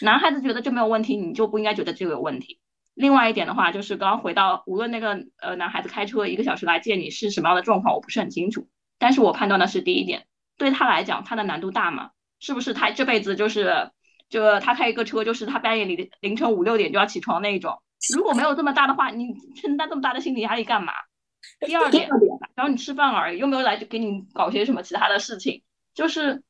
[0.00, 2.60] 男孩子觉得这没有问题，你就不应该觉得这个有问题。
[2.96, 8.68] 另外一点的话，就是刚刚回到，无论那个呃男孩子开车一个小时来见你是什么样的状况，我不是很清楚。
[8.98, 12.12] 但是我判断的是第一点，对他来讲，他的难度大吗？
[12.40, 13.90] 是不是他这辈子就是，
[14.30, 17.82] 就他开一个车，就是他半夜里凌晨五六点就要起床那一种？
[18.14, 20.94] 如果没有这么大的话，你承担这么大的心理压力干嘛？
[21.60, 22.08] 第二点，
[22.54, 25.62] 然后你吃饭而已，又没有来给你搞些什么其他的事情，
[25.94, 26.42] 就是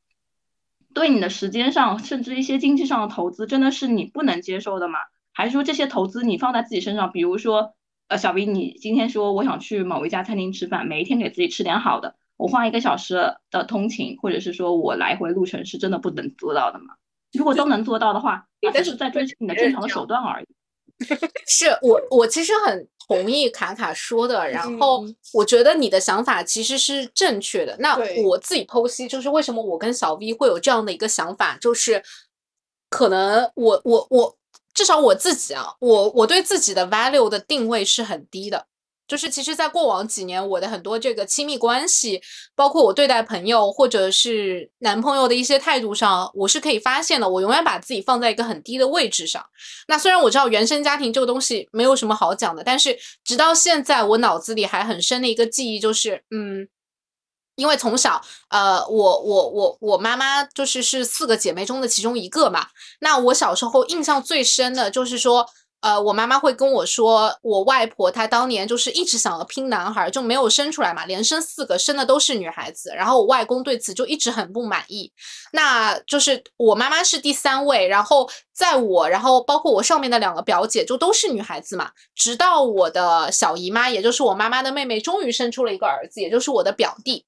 [0.94, 5.00] 对你的时间上，甚至一些经济上的投资，真的是你不能接受的吗？
[5.37, 7.75] 还是说这些投资你放在自己身上，比如说，
[8.09, 16.94] 呃，小 V，你今天说我想去某一家餐厅吃饭，每一天给自己吃点好的，我花一个小时的通勤，或者是说我来回路程是真的不能做到的吗？
[17.35, 20.46] 如果都能做到的话，那只是在追求你的正常的手段而已。
[21.46, 27.77] 是我，我其实很同意卡卡说的，然后我觉得你的想法其实是正确的。
[27.79, 27.94] 那
[28.25, 32.03] 我自己剖析，就是为什么我跟小 V 会有这样的一个想法，就是
[32.88, 34.35] 可能我我我。
[34.76, 38.66] 至少我自己啊，我我对自己的 value 的定位是很低的，
[39.08, 42.20] 就是其实，在过往几年，我的很多这个亲密关系，
[42.54, 49.44] 包括我对待朋友或者是男朋友的一些态度上，我是可以发现的，我永远把自己放在一个很低的位置上。
[49.88, 56.68] 那虽然我知道原生家庭这个东西没有什么好讲的，但是直到现在，我脑子里还很深的一个记忆就是，嗯。
[57.56, 62.68] 因为从小，呃，我我我我妈妈就是是四个姐妹中的其中一个嘛。
[63.00, 65.46] 那我小时候印象最深的就是说，
[65.80, 72.90] 呃，我妈妈会跟我说，我外婆她当年就是一直想要拼男孩，就没有生出来嘛，连生四个，生的都是女孩子。
[72.94, 75.12] 然后我外公对此就一直很不满意。
[75.52, 81.90] 那就是我妈妈是第三位，然后在我，然后包括我上面的两个表姐就都是女孩子嘛。
[82.14, 87.24] 直到我的小姨妈，也就是我妈妈的妹妹，终于生出了一个儿子，也就是我的表弟。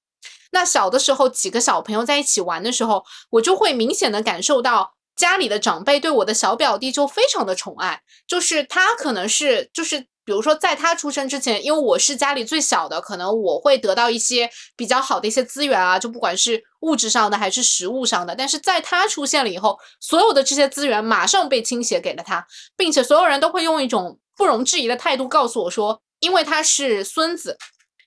[0.50, 8.02] 那小的时候，几个小朋友在一起玩的时候，我就会明显的感受到家里的长辈对我的小表弟就非常的宠爱。
[8.26, 18.34] 就是他可能是，就是比如说在他出生之前，因为我是家里最小的，可能我会得到一些比较好的一些资源啊，就不管是物质上的还是食物上的。
[18.34, 22.46] 但是在他出现了以后，所有的这些资源马上被倾斜给了他，
[22.76, 27.56] 并且所有人都会用一种不容置疑的态度告诉我说，因为他是孙子，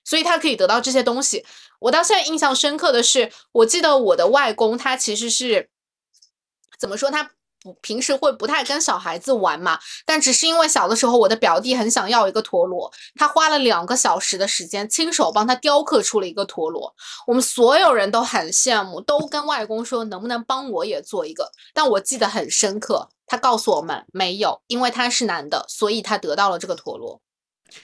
[0.04, 1.44] 所以他可以得到这些东西。
[1.82, 5.68] 我到现在印象深刻的是，我记得我的外公他其实是
[6.78, 7.10] 怎么说？
[7.10, 7.30] 他
[7.60, 16.92] 不平时会不太跟小孩子玩嘛，但只是因为小的时候我的表弟很想要一个陀螺，他花了两个小时的时间亲手帮他雕刻出了一个陀螺，
[17.26, 27.20] 我们所有人都很羡慕，都跟外公说能不能帮我也做一个，但我记得很深刻，他告诉我们没有，因为他是男的，所以他得到了这个陀螺。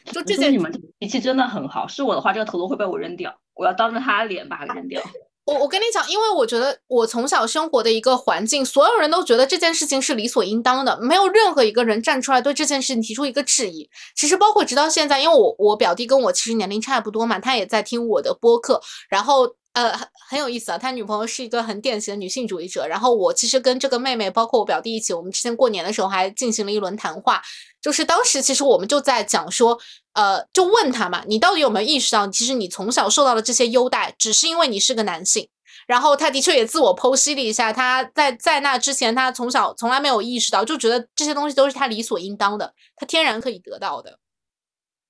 [0.06, 5.02] 就这件你们脾气真的很好，是我的话，这个头颅会被我扔掉，我要当着他的脸把它扔掉。
[5.44, 13.88] 我我跟你讲，因为我觉得我从小生活的一个环境，所有人都觉得这件事情是理所应当的，没有任何一个人站出来对这件事情提出一个质疑。
[14.14, 18.78] 其实包括直到现在，因为我我表弟跟我其实年龄差不多嘛，他也在听我的播客，
[19.08, 19.48] 然后
[19.82, 27.42] 呃很很有意思啊，他女朋友是一个很典型的女性主义者，然后我其实跟这个妹妹，包括我表弟一起，我们之前过年的时候还进行了一轮谈话，
[27.80, 29.78] 就是当时其实我们就在讲说。
[30.14, 35.48] 呃，就问他嘛，你到底有没有意识到，其实你从小受到的这些优待，只是因为你是个男性。
[35.86, 44.18] 然后他的确也自我剖析了一下，他在在那之前，他从小从来没有意识到，就觉得这些东西都是他理所应当的，他天然可以得到的。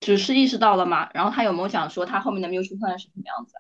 [0.01, 1.09] 只是意识到了吗？
[1.15, 3.55] 然后他有没有想说他后面的 mutual 是什么样子？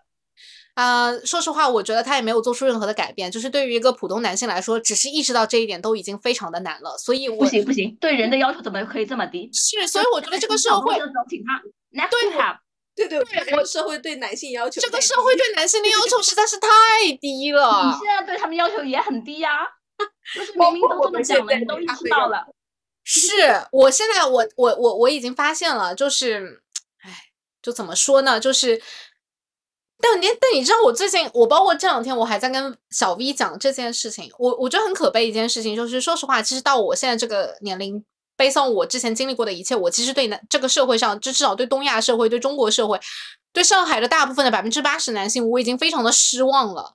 [1.24, 3.28] 说实话，我觉得他也没有做出任何的改变。
[3.28, 6.96] 就是对于一个普通男性来说，只是意识到这一点都已经非常的难了。
[6.96, 9.50] 所以，不行不行，对人的要求怎么可以这么低？
[9.52, 10.94] 是，所以我觉得这个社会，
[11.28, 11.60] 请他，
[12.06, 12.60] 对他，
[12.94, 16.68] 对对对，这个社会对男性要求，这个社会对男性的要求实在是太
[17.20, 17.86] 低了。
[17.86, 19.50] 你现在对他们要求也很低呀，
[20.34, 22.46] 就是明明都这么讲了，你都意识到了。
[23.02, 23.26] 是
[23.72, 26.62] 我现在，我我我我已经发现了，就是，
[27.02, 27.10] 哎，
[27.60, 28.80] 就怎么说呢，就是。
[30.00, 34.30] 但你但你知道我最近，我包括这两天，我还在跟小 V 讲这件事情。
[34.38, 38.04] 我我觉得很可悲一件事情，就是说实话，其实到我现在这个年龄，
[38.36, 43.00] 背诵我之前经历过的一切，我其实对男这个社会上，就至少对东亚社会、对中国社会、
[43.52, 46.94] 对上海的大部分的百分之八十男性，我已经非常的失望了。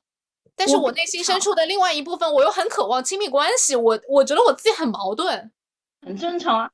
[0.56, 3.76] 但是我内心深处的另外一部分，我又很渴望亲密关系。
[3.76, 5.52] 我我觉得我自己很矛盾，
[6.06, 6.70] 很正常啊。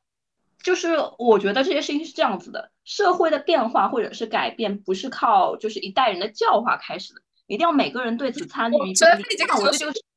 [0.61, 8.75] 就是我觉得这些事情是这样子的，社会的变化或者是改变，不是靠就是一代人的教化开始的，一定要每个人对此参与。
[8.75, 9.71] 我觉得这个我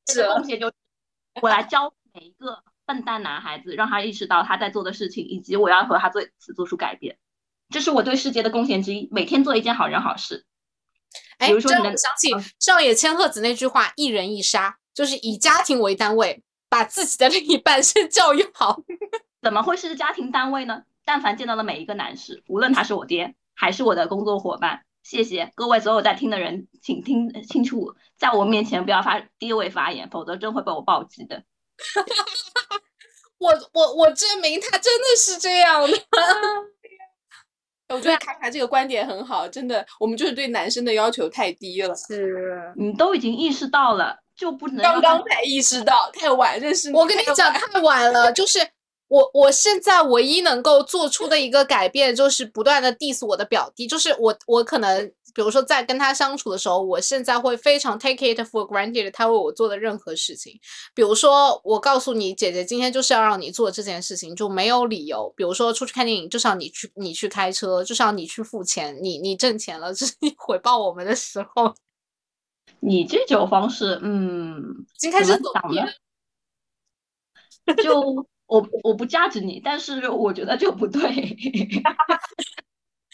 [0.07, 0.73] 这个贡献就，
[1.43, 7.18] 我来教每一个笨蛋男孩子，让他意识到他在做的事情，以及我要和他做此做出改变，
[7.68, 9.07] 这是我对世界的贡献之一。
[9.12, 10.47] 每天做一件好人好事。
[11.37, 18.81] 哎，比如说你能想起上野千鹤子那句话“一人一杀”，就是以家庭为单位，把自己的另一半先教育好。
[19.43, 20.85] 怎么会是家庭单位呢？
[21.05, 31.43] 但凡见到的每一个男士，无论他是我爹还是我的工作伙伴，谢谢各位所有在听的人，请听清楚，在我面前不要发低位发言，否则真会被我暴击的。
[33.39, 35.99] 我我我证明他真的是这样的。
[37.89, 41.95] 我觉得卡卡这个观点很好，真的，我们就是对男生的要求太低了。
[41.95, 46.91] 是，你都已经意识到了，就不能刚刚才意识到，太晚认识。
[46.93, 48.61] 我跟你讲，太晚了，就是。
[49.13, 60.59] 我我现在唯一能够做出的一个改变，就是不断的 diss 我的表弟，就是我我可能，比如说在跟他相处的时候，我现在会非常 take it for granted 他为我做的任何事情，
[60.95, 71.75] 比如说我告诉你，姐姐今天就是要让你做这件事情，就没有理由，比如说出去看电影就是要你去你去开车，就是要你去付钱，你你挣钱了，就是你回报我们的时候，
[72.81, 75.93] 你这种方式，嗯，已经开始走了，
[77.77, 78.27] 就。
[78.61, 81.01] 我我不价值你，但是我觉得就不对。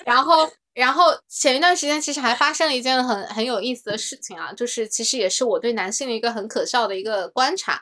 [0.05, 7.81] 然后，然后前一段时间其实还发生了一件很很有意思的事情啊，就是其实也是我对男性的一个很可笑的一个观察，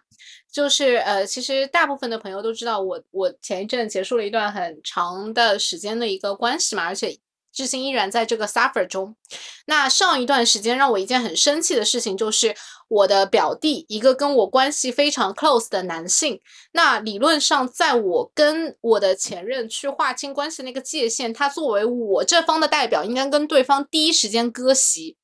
[0.53, 7.19] 就是呃，其实大部分的朋友都知道我我前一阵结束了一段很长的时间的一个关系嘛，而且。
[7.53, 9.17] 至今依然在这个 suffer 中。
[9.65, 12.55] 那上一段时间让我一件很生气的事情，就是
[12.89, 16.41] 我的表弟，一个跟我关系非常 close 的男性。
[16.73, 25.17] 那理论上，在我跟我的前任去划清关系那个界限，他作为我这方的代表，应该跟对方第一时间割席。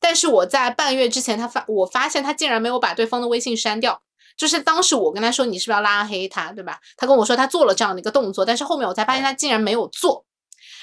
[0.00, 4.02] 但是我在半月之前，他发我发现他竟然没有把对方的微信删掉。
[4.36, 6.80] 就是当时我跟他说，你是不是要拉黑他，对吧？
[6.96, 10.24] 他跟我说他做了这样的一个动作，但是后面我才发现他竟然没有做。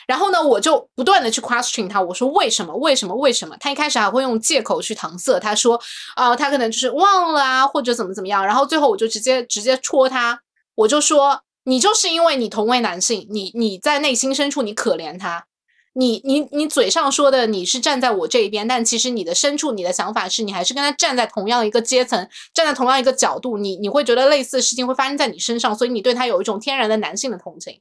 [0.07, 2.75] 然后呢，我就不断的去 question 他，我说为什么？
[2.75, 3.15] 为什么？
[3.15, 3.55] 为什么？
[3.59, 5.79] 他一开始还会用借口去搪塞，他说，
[6.15, 8.45] 啊，他可能就是忘了啊，或者怎么怎么样。
[8.45, 10.41] 然后最后我就直接直接戳他，
[10.75, 15.45] 我就说，你就是因为你同为男性，你你在内心深处你可怜他，
[15.93, 27.79] 你你你嘴上说的你是站在我这一边，但其实你的深处你的想法是你还是跟他站在同样一个阶层，站在同样一个角度，你你会觉得类似的事情会发生在你身上，所以你对他有一种天然的男性的同情。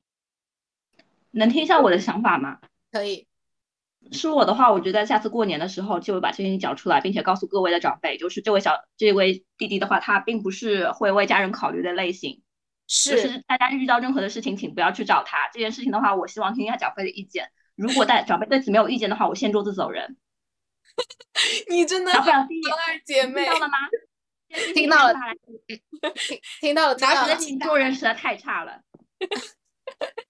[1.32, 2.58] 能听一下我的想法吗？
[2.90, 3.26] 可以。
[4.12, 12.42] 是我的话，我觉得下次过年的时候就把这件事情讲出来，并且告诉各位的长辈，就是这位小这位弟弟的话，他并不是会为家人考虑的类型。
[12.88, 15.48] 是，就是大家遇到任何的事情，请不要去找他。
[15.52, 17.50] 这件事情的话，我希望听一下长辈的意见。
[17.76, 20.16] 如果大长辈对此没有意见的话，我掀桌子走人。
[21.70, 22.48] 你真的小二
[23.04, 23.78] 姐妹听到了吗？
[24.74, 25.14] 听到了，
[26.60, 26.94] 听到了。
[26.96, 28.80] 咱们你做人实在太差了。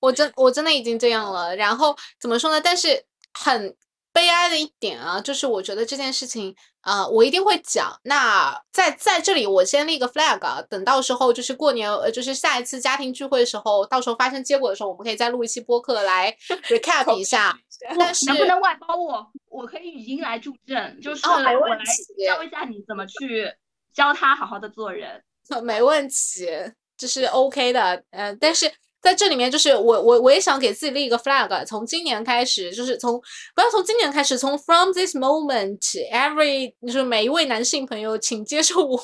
[0.00, 1.54] 我真我真的已经这样了。
[1.56, 2.60] 然后怎么说呢？
[2.60, 3.76] 但是很。
[4.10, 7.96] 悲哀的一点啊，就是我觉得这件事情啊，我一定会讲。
[8.02, 16.36] 那在在这里，我先立个 flag，等到时候就是过年，呃，就是下一次家庭聚会的时候，到时候发生结果的时候，我们可以再录一期播客来
[16.68, 17.56] recap 一下。
[17.96, 19.24] 但是能不能外包我？
[19.50, 21.54] 我可以语音来助阵，就是我来
[22.26, 23.52] 教一下你怎么去
[23.94, 25.22] 教他好好的做人。
[25.62, 26.48] 没问题，
[26.96, 28.02] 这是 OK 的。
[28.10, 28.72] 呃，但是。
[29.00, 33.20] 在这里面，就是我我我也想给自己立一个 flag，从今年开始，就是从
[33.54, 39.00] 不要从今年开始，从 from this moment，every 就是每一位男性朋友，请接受我，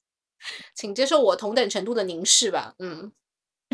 [0.76, 2.74] 请接受我同等程度的凝视吧。
[2.78, 3.10] 嗯，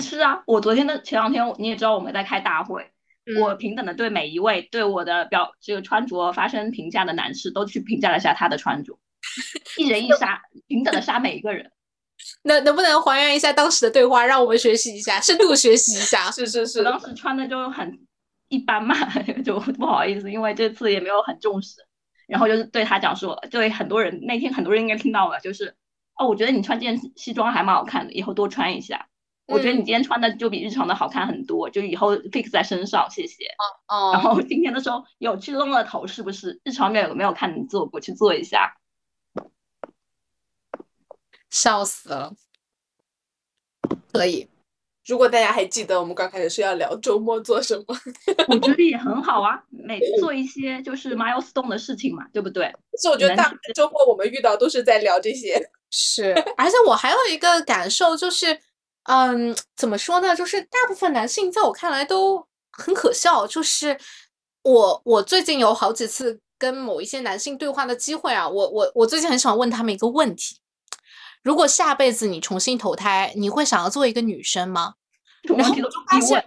[0.01, 2.93] 是啊，我昨天的前两天你也知道我们在开大会，
[3.41, 8.97] 我平等的对每一位对我的表这个穿着发生评价的男士都去评价了一下他的穿着，
[9.77, 11.73] 一人一杀，平等的杀每一个人。
[12.43, 16.31] 能能不能还原一下当时的对话，让我们学习一下，深度学习一下？
[16.31, 17.99] 是 是是，当时穿的就很
[18.49, 18.95] 一般嘛，
[19.45, 21.77] 就不好意思，因为这次也没有很重视。
[22.27, 25.75] 然后就是对他讲说，对很多人那天很多人应该听到了，就是
[26.19, 29.09] 哦，我觉得你穿这件西装还蛮好看的，以后多穿一下。
[29.47, 33.47] 我觉得你今天穿的就比日常的好看很多，就以后 fix 在身上，谢谢。
[33.89, 34.11] 哦。
[34.13, 36.61] 然后今天的时候有去弄了头，是不是？
[36.65, 38.75] 日常没有没有看你做过去做一下。
[41.51, 42.35] 笑死了，
[44.13, 44.49] 可以。
[45.07, 47.99] 如果大家还记得，我们刚开始是要聊周末做什么，
[48.49, 49.59] 我觉得也很好啊。
[49.71, 52.71] 每做一些就是 milestone 的事情嘛，对不对？
[53.01, 55.59] 是我觉得大周末我们遇到都是在聊这些。
[55.91, 58.61] 是，而且我还有一个感受就是，
[59.05, 60.37] 嗯，怎么说呢？
[60.37, 63.47] 就是大部分男性在我看来都很可笑。
[63.47, 63.99] 就是
[64.63, 70.59] 我，我最近有好几次跟某一些男性对话的机会啊，我，我，我最近很喜欢问他们一个问题。
[71.43, 74.95] 如果下辈子你重新投胎，你会想要做一个女生吗？
[75.43, 76.47] 然后我就发现，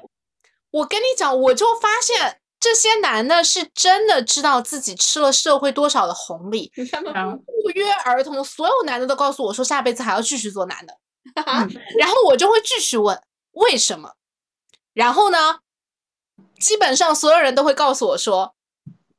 [0.72, 6.72] 我跟你讲，我就发现这些男的是真的知道自己吃了社会多少的红利，
[7.64, 10.94] 不约而同，所有男的都告诉我说下辈子还要继续做男的，
[11.98, 13.20] 然后我就会继续问
[13.54, 14.14] 为什么，
[14.94, 15.62] 然后呢，
[16.60, 18.54] 基本上所有人都会告诉我说，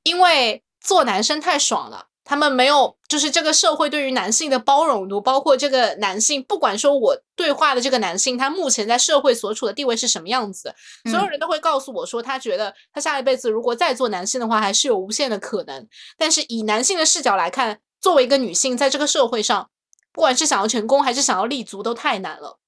[0.04, 2.08] 因为做男生太爽了。
[2.24, 10.72] 他们没有，就是这个社会对于男性的包容度，包括这个男性，不管说我对话的这个男性，他目前在社会所处的地位是什么样子，
[11.10, 15.88] 所有人都会告诉我说，他觉得他下一辈子如果再做男性的话，还是有无限的可能。
[16.16, 19.68] 但是以男性的视角来看，作为一个女性，在这个社会上，
[20.12, 22.60] 不管是想要成功还是想要立足，都太难了。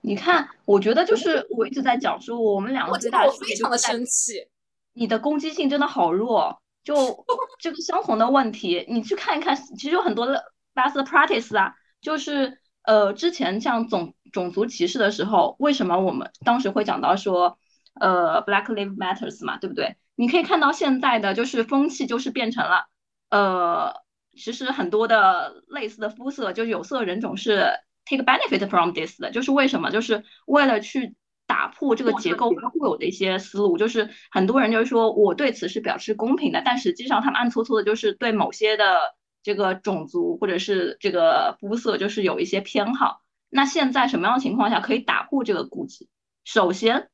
[0.00, 4.48] 你看，我觉得就是我一直在讲说，我们两个最大的非常的生气，
[4.94, 6.61] 你的攻击性真的好弱。
[6.84, 7.24] 就
[7.60, 17.58] 这个相同的问题，你去看一看，其实有很多的 best practice 啊，就是呃，之前像种种族歧视的时候，为什么我们当时会讲到说，
[18.00, 19.96] 呃，Black Lives Matters 嘛，对不对？
[20.16, 22.86] 你可以看到现在的就是风气就是变成了，
[23.30, 23.94] 呃，
[24.36, 27.72] 其实很多的类似的肤色，就是有色人种是
[28.04, 29.90] take benefit from this 的，就是为什么？
[29.90, 31.14] 就是为了去。
[31.52, 38.96] 打破这个结构它固有的一些思路，就是很多人就是说我对此是表示公平的，但实际上他们暗搓搓的就是对某些的
[39.42, 43.20] 这个种族或者是这个肤色就是有一些偏好。
[43.50, 46.08] 那现在什么样的情况下可以打破这个顾忌？
[46.42, 47.10] 首先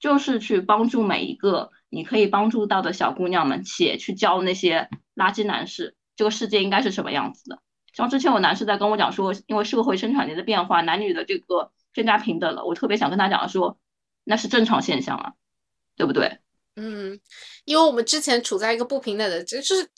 [0.00, 7.58] 就是去帮助每一个你可以帮助到的小姑娘们，且去教那些垃圾男士这个世界应该是什么样子的。
[7.92, 12.64] 像之前有男士在跟我讲说，因为社会生产力的变化，男女的这个更加平等了。
[12.64, 13.78] 我特别想跟他讲说。
[14.24, 15.32] 那是正常现象啊，
[15.96, 16.38] 对不对？
[16.76, 17.18] 嗯，
[17.64, 19.90] 因为我们之前处在一个不平等的，就是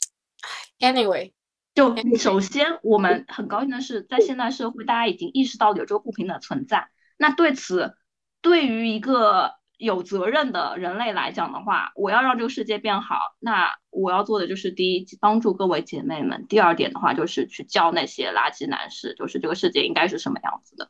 [0.79, 1.31] ，anyway，
[1.75, 6.89] 就首先我们很高兴的是，在现代社会，大家已经意识到有这个不平等存在。
[7.17, 7.93] 那对此，
[8.41, 20.89] 对于一个有责任的人类来讲的话，我要让这个世界变好，那我要做的就是第一，帮助各位姐妹们；第二点的话，就是去教那些垃圾男士，就是这个世界应该是什么样子的。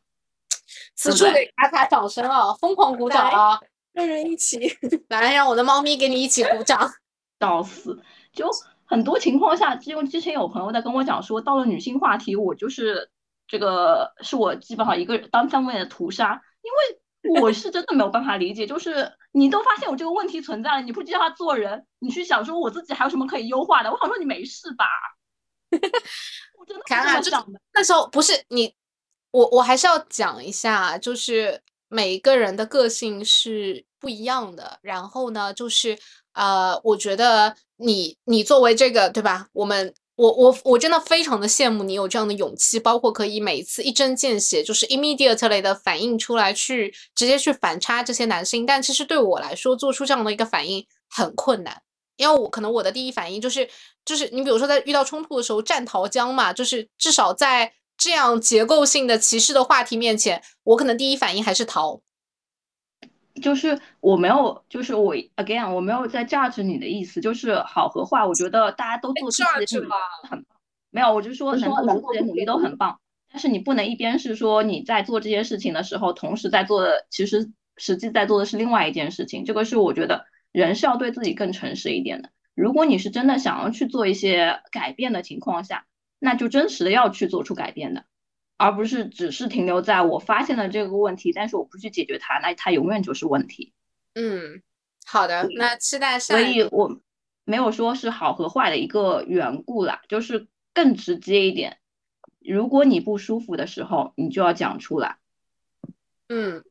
[0.96, 2.54] 此处给卡卡掌声啊！
[2.56, 3.60] 疯狂鼓掌啊！
[3.94, 4.58] 让人一起
[5.10, 6.92] 来，让我的猫咪给你一起鼓掌。
[7.40, 8.02] 笑死！
[8.34, 8.50] 就
[8.86, 13.10] 很多情况下，因为之前有朋友在跟我讲说，到了女性话题，我就是
[13.48, 16.42] 这个是我基本上一个单方面的屠杀。
[16.62, 23.92] 因为我是真的没有办法理解，就是你都发现我这个问题存在了，你不教他做人，你去想说我自己还有什么可以优化的？
[23.92, 24.86] 我想说你没事吧？
[25.72, 27.60] 我真的这么想的。
[27.74, 28.74] 那时候不是你，
[29.36, 34.80] 我我还是要讲一下，就是每一个人的个性是不一样的。
[34.82, 35.98] 然后呢，就是
[36.34, 39.48] 呃，我觉得你你作为这个对吧？
[39.54, 39.94] 我们。
[40.18, 48.66] 我我我真的非常的羡慕你有这样的勇气，包括可以每一次一针见血，就是 immediately 的反应出来，去直接去反差这些男性。
[48.66, 51.82] 但其实对我来说，做出这样的一个反应很困难，
[52.16, 53.70] 因为我可能我的第一反应就是
[54.06, 62.02] 就是你比如说在遇到冲突的时候战逃江嘛，就是至少在这样结构性的歧视的话题面前，我可能第一反应还是逃。
[63.42, 69.92] 就是我没有，就是我 again 我没有在 judge 你的意思，就是好和坏，我觉得大家都做自己的努力
[70.24, 70.46] 很棒，
[70.90, 72.98] 没有，我就说能做出自己的努力都很棒，
[73.30, 82.30] 但是你不能一边是说你在做这件事情的时候，同时在做的其实实际在做的是另外一件事情，这个是我觉得人是要对自己更诚实一点的。
[82.54, 85.86] 如果你是真的想要去做一些改变的情况下，
[86.20, 88.06] 那就真实的要去做出改变的。
[88.58, 93.74] 而不是只是停留在我发现了这个问题，但是我不去解决它，那它永远就是问题。
[94.14, 94.62] 嗯，
[95.06, 96.36] 好的，那期待下。
[96.36, 96.98] 所以我
[97.44, 101.80] 没有说是好和坏的一个缘故啦，就是更直接一点。
[102.40, 105.18] 如果你不舒服的时候，你就要讲出来。
[106.30, 106.64] 嗯，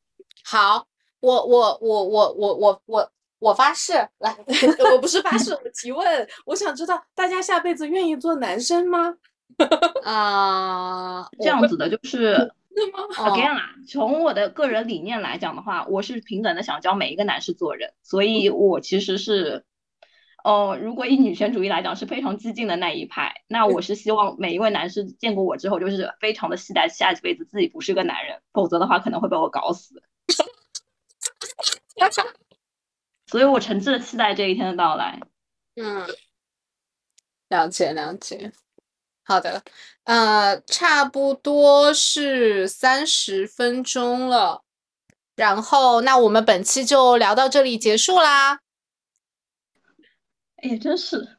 [0.42, 0.86] 好，
[1.20, 4.34] 我我我我我我我我发誓，来，
[4.90, 9.18] 我不是发誓，我提问，我想知道大家下辈子愿意做男生吗？
[10.04, 12.52] 啊， 这样子的，就是
[13.16, 19.64] ，again 啦，从我的个人理念来讲的话，我是平等的，想教每一个男士做人，所以我其实是，
[20.42, 23.34] 哦，如果以女权主义来讲，是非常激进的那一派。
[23.48, 30.02] 那我是希望每一位男士见过我之后，就是非常的期待下一辈子自己不是个男人，否则的话可能会被我搞死。
[33.26, 35.18] 所以我诚挚的期待这一天的到来。
[35.76, 36.06] 嗯，
[37.48, 38.52] 了解了解。
[39.24, 39.62] 好的，
[40.04, 44.62] 呃，差不多是三十分钟了，
[45.34, 48.60] 然后那我们本期就聊到这里结束啦。
[50.56, 51.36] 哎呀，真是。